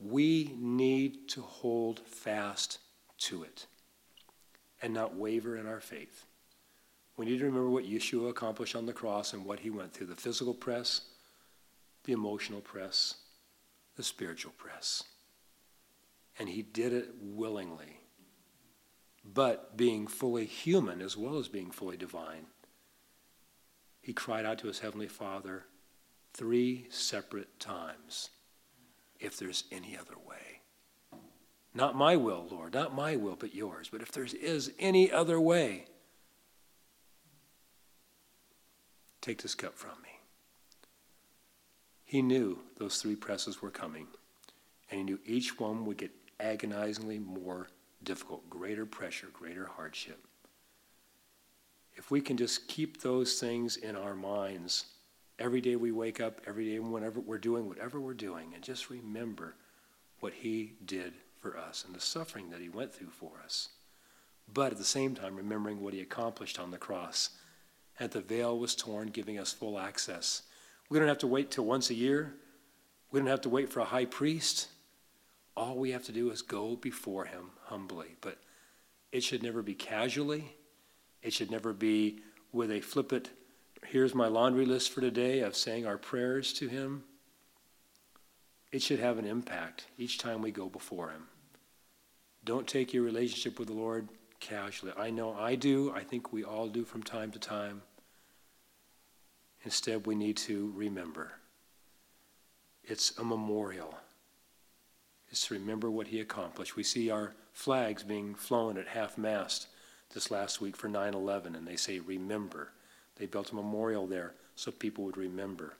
we 0.00 0.54
need 0.58 1.28
to 1.28 1.42
hold 1.42 2.00
fast 2.06 2.78
to 3.18 3.42
it 3.42 3.66
and 4.80 4.94
not 4.94 5.14
waver 5.14 5.56
in 5.58 5.66
our 5.66 5.80
faith. 5.80 6.24
We 7.16 7.26
need 7.26 7.38
to 7.38 7.44
remember 7.44 7.68
what 7.68 7.84
Yeshua 7.84 8.30
accomplished 8.30 8.74
on 8.74 8.86
the 8.86 8.94
cross 8.94 9.34
and 9.34 9.44
what 9.44 9.60
he 9.60 9.68
went 9.68 9.92
through 9.92 10.06
the 10.06 10.16
physical 10.16 10.54
press, 10.54 11.02
the 12.04 12.14
emotional 12.14 12.62
press, 12.62 13.16
the 13.96 14.02
spiritual 14.02 14.52
press. 14.56 15.04
And 16.38 16.48
he 16.48 16.62
did 16.62 16.94
it 16.94 17.10
willingly. 17.20 18.00
But 19.22 19.76
being 19.76 20.06
fully 20.06 20.46
human 20.46 21.02
as 21.02 21.14
well 21.14 21.36
as 21.36 21.48
being 21.48 21.70
fully 21.70 21.98
divine, 21.98 22.46
he 24.00 24.14
cried 24.14 24.46
out 24.46 24.58
to 24.60 24.66
his 24.66 24.78
heavenly 24.78 25.08
Father 25.08 25.64
three 26.34 26.86
separate 26.90 27.58
times 27.60 28.30
if 29.18 29.36
there's 29.36 29.64
any 29.70 29.96
other 29.96 30.16
way. 30.26 30.60
Not 31.74 31.94
my 31.94 32.16
will, 32.16 32.46
Lord, 32.50 32.74
not 32.74 32.94
my 32.94 33.16
will, 33.16 33.36
but 33.36 33.54
yours. 33.54 33.88
But 33.90 34.02
if 34.02 34.10
there 34.10 34.24
is 34.24 34.72
any 34.78 35.12
other 35.12 35.40
way, 35.40 35.86
take 39.20 39.42
this 39.42 39.54
cup 39.54 39.76
from 39.76 40.00
me. 40.02 40.08
He 42.04 42.22
knew 42.22 42.58
those 42.78 43.00
three 43.00 43.14
presses 43.14 43.62
were 43.62 43.70
coming, 43.70 44.08
and 44.90 44.98
he 44.98 45.04
knew 45.04 45.20
each 45.24 45.60
one 45.60 45.84
would 45.86 45.98
get 45.98 46.10
agonizingly 46.40 47.20
more 47.20 47.68
difficult, 48.02 48.50
greater 48.50 48.84
pressure, 48.84 49.28
greater 49.32 49.66
hardship. 49.76 50.18
If 51.94 52.10
we 52.10 52.20
can 52.20 52.36
just 52.36 52.66
keep 52.66 53.00
those 53.00 53.38
things 53.38 53.76
in 53.76 53.94
our 53.94 54.16
minds, 54.16 54.86
every 55.40 55.60
day 55.60 55.74
we 55.74 55.90
wake 55.90 56.20
up, 56.20 56.40
every 56.46 56.70
day 56.70 56.78
whenever 56.78 57.18
we're 57.18 57.38
doing 57.38 57.66
whatever 57.66 57.98
we're 57.98 58.14
doing, 58.14 58.52
and 58.54 58.62
just 58.62 58.90
remember 58.90 59.56
what 60.20 60.34
He 60.34 60.74
did 60.84 61.14
for 61.40 61.56
us 61.56 61.84
and 61.84 61.94
the 61.94 62.00
suffering 62.00 62.50
that 62.50 62.60
He 62.60 62.68
went 62.68 62.94
through 62.94 63.10
for 63.10 63.32
us. 63.42 63.70
But 64.52 64.72
at 64.72 64.78
the 64.78 64.84
same 64.84 65.14
time, 65.14 65.36
remembering 65.36 65.80
what 65.80 65.94
He 65.94 66.00
accomplished 66.00 66.60
on 66.60 66.70
the 66.70 66.78
cross. 66.78 67.30
And 67.98 68.10
the 68.10 68.20
veil 68.20 68.58
was 68.58 68.74
torn, 68.74 69.08
giving 69.08 69.38
us 69.38 69.52
full 69.52 69.78
access. 69.78 70.42
We 70.88 70.98
don't 70.98 71.08
have 71.08 71.18
to 71.18 71.26
wait 71.26 71.50
till 71.50 71.64
once 71.64 71.90
a 71.90 71.94
year. 71.94 72.34
We 73.10 73.20
don't 73.20 73.28
have 73.28 73.42
to 73.42 73.48
wait 73.48 73.70
for 73.70 73.80
a 73.80 73.84
high 73.84 74.06
priest. 74.06 74.68
All 75.56 75.76
we 75.76 75.90
have 75.90 76.04
to 76.04 76.12
do 76.12 76.30
is 76.30 76.42
go 76.42 76.76
before 76.76 77.24
Him 77.24 77.50
humbly. 77.64 78.16
But 78.20 78.38
it 79.12 79.22
should 79.22 79.42
never 79.42 79.62
be 79.62 79.74
casually. 79.74 80.56
It 81.22 81.32
should 81.32 81.50
never 81.50 81.72
be 81.72 82.20
with 82.52 82.70
a 82.70 82.80
flippant 82.80 83.30
here's 83.86 84.14
my 84.14 84.28
laundry 84.28 84.66
list 84.66 84.90
for 84.90 85.00
today 85.00 85.40
of 85.40 85.56
saying 85.56 85.86
our 85.86 85.98
prayers 85.98 86.52
to 86.54 86.68
Him, 86.68 87.04
it 88.72 88.82
should 88.82 89.00
have 89.00 89.18
an 89.18 89.24
impact 89.24 89.86
each 89.98 90.18
time 90.18 90.42
we 90.42 90.50
go 90.50 90.68
before 90.68 91.10
Him. 91.10 91.26
Don't 92.44 92.66
take 92.66 92.92
your 92.92 93.02
relationship 93.02 93.58
with 93.58 93.68
the 93.68 93.74
Lord 93.74 94.08
casually. 94.38 94.92
I 94.96 95.10
know 95.10 95.34
I 95.34 95.54
do. 95.54 95.92
I 95.94 96.00
think 96.00 96.32
we 96.32 96.44
all 96.44 96.68
do 96.68 96.84
from 96.84 97.02
time 97.02 97.30
to 97.32 97.38
time. 97.38 97.82
Instead, 99.64 100.06
we 100.06 100.14
need 100.14 100.36
to 100.38 100.72
remember. 100.74 101.32
It's 102.82 103.16
a 103.18 103.24
memorial. 103.24 103.94
It's 105.28 105.46
to 105.48 105.54
remember 105.54 105.90
what 105.90 106.08
he 106.08 106.20
accomplished. 106.20 106.76
We 106.76 106.82
see 106.82 107.10
our 107.10 107.34
flags 107.52 108.02
being 108.02 108.34
flown 108.34 108.78
at 108.78 108.88
half 108.88 109.18
mast 109.18 109.68
this 110.14 110.30
last 110.30 110.60
week 110.60 110.76
for 110.76 110.88
9 110.88 111.14
11, 111.14 111.54
and 111.54 111.66
they 111.66 111.76
say, 111.76 112.00
Remember. 112.00 112.72
They 113.20 113.26
built 113.26 113.52
a 113.52 113.54
memorial 113.54 114.06
there 114.06 114.32
so 114.56 114.70
people 114.70 115.04
would 115.04 115.18
remember. 115.18 115.74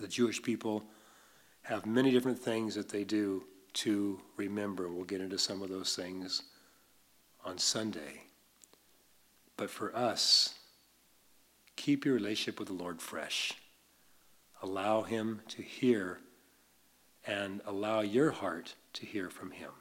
The 0.00 0.06
Jewish 0.06 0.40
people 0.40 0.84
have 1.62 1.84
many 1.84 2.12
different 2.12 2.38
things 2.38 2.76
that 2.76 2.88
they 2.88 3.02
do 3.02 3.42
to 3.74 4.20
remember. 4.36 4.88
We'll 4.88 5.02
get 5.02 5.20
into 5.20 5.36
some 5.36 5.62
of 5.62 5.68
those 5.68 5.96
things 5.96 6.42
on 7.44 7.58
Sunday. 7.58 8.22
But 9.56 9.68
for 9.68 9.94
us, 9.96 10.54
keep 11.74 12.04
your 12.04 12.14
relationship 12.14 12.60
with 12.60 12.68
the 12.68 12.74
Lord 12.74 13.02
fresh. 13.02 13.54
Allow 14.62 15.02
Him 15.02 15.40
to 15.48 15.62
hear 15.62 16.20
and 17.26 17.60
allow 17.66 18.00
your 18.00 18.30
heart 18.30 18.76
to 18.92 19.06
hear 19.06 19.28
from 19.28 19.50
Him. 19.50 19.72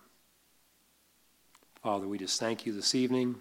Father, 1.84 2.08
we 2.08 2.18
just 2.18 2.40
thank 2.40 2.66
you 2.66 2.74
this 2.74 2.96
evening. 2.96 3.36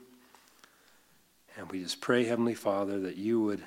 And 1.56 1.70
we 1.70 1.82
just 1.82 2.00
pray, 2.00 2.24
Heavenly 2.24 2.54
Father, 2.54 2.98
that 3.00 3.16
you 3.16 3.40
would 3.42 3.62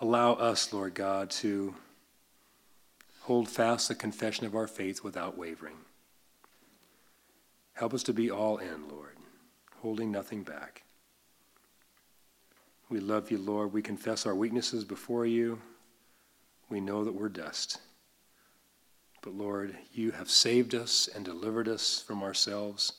allow 0.00 0.34
us, 0.34 0.72
Lord 0.72 0.94
God, 0.94 1.30
to 1.30 1.74
hold 3.22 3.48
fast 3.48 3.88
the 3.88 3.94
confession 3.94 4.44
of 4.44 4.54
our 4.54 4.66
faith 4.66 5.02
without 5.02 5.38
wavering. 5.38 5.76
Help 7.72 7.94
us 7.94 8.02
to 8.02 8.12
be 8.12 8.30
all 8.30 8.58
in, 8.58 8.88
Lord, 8.88 9.16
holding 9.80 10.12
nothing 10.12 10.42
back. 10.42 10.82
We 12.90 13.00
love 13.00 13.30
you, 13.30 13.38
Lord. 13.38 13.72
We 13.72 13.80
confess 13.80 14.26
our 14.26 14.34
weaknesses 14.34 14.84
before 14.84 15.24
you. 15.24 15.58
We 16.68 16.80
know 16.80 17.04
that 17.04 17.14
we're 17.14 17.30
dust. 17.30 17.80
But 19.22 19.34
Lord, 19.34 19.74
you 19.94 20.10
have 20.10 20.28
saved 20.28 20.74
us 20.74 21.08
and 21.14 21.24
delivered 21.24 21.68
us 21.68 22.04
from 22.06 22.22
ourselves 22.22 22.92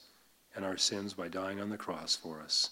and 0.56 0.64
our 0.66 0.78
sins 0.78 1.14
by 1.14 1.28
dying 1.28 1.60
on 1.60 1.70
the 1.70 1.78
cross 1.78 2.16
for 2.16 2.42
us. 2.42 2.72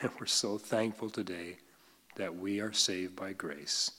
And 0.00 0.10
we're 0.18 0.26
so 0.26 0.58
thankful 0.58 1.10
today 1.10 1.58
that 2.16 2.36
we 2.36 2.60
are 2.60 2.72
saved 2.72 3.16
by 3.16 3.32
grace. 3.32 3.90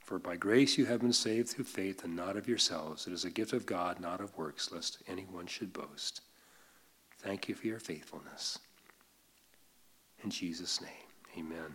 For 0.00 0.18
by 0.18 0.36
grace 0.36 0.76
you 0.76 0.86
have 0.86 1.00
been 1.00 1.12
saved 1.12 1.48
through 1.48 1.64
faith 1.64 2.04
and 2.04 2.14
not 2.14 2.36
of 2.36 2.48
yourselves. 2.48 3.06
It 3.06 3.12
is 3.12 3.24
a 3.24 3.30
gift 3.30 3.52
of 3.52 3.66
God, 3.66 4.00
not 4.00 4.20
of 4.20 4.36
works, 4.36 4.70
lest 4.72 4.98
anyone 5.08 5.46
should 5.46 5.72
boast. 5.72 6.20
Thank 7.18 7.48
you 7.48 7.54
for 7.54 7.66
your 7.66 7.78
faithfulness. 7.78 8.58
In 10.24 10.30
Jesus' 10.30 10.80
name, 10.80 10.90
amen. 11.38 11.74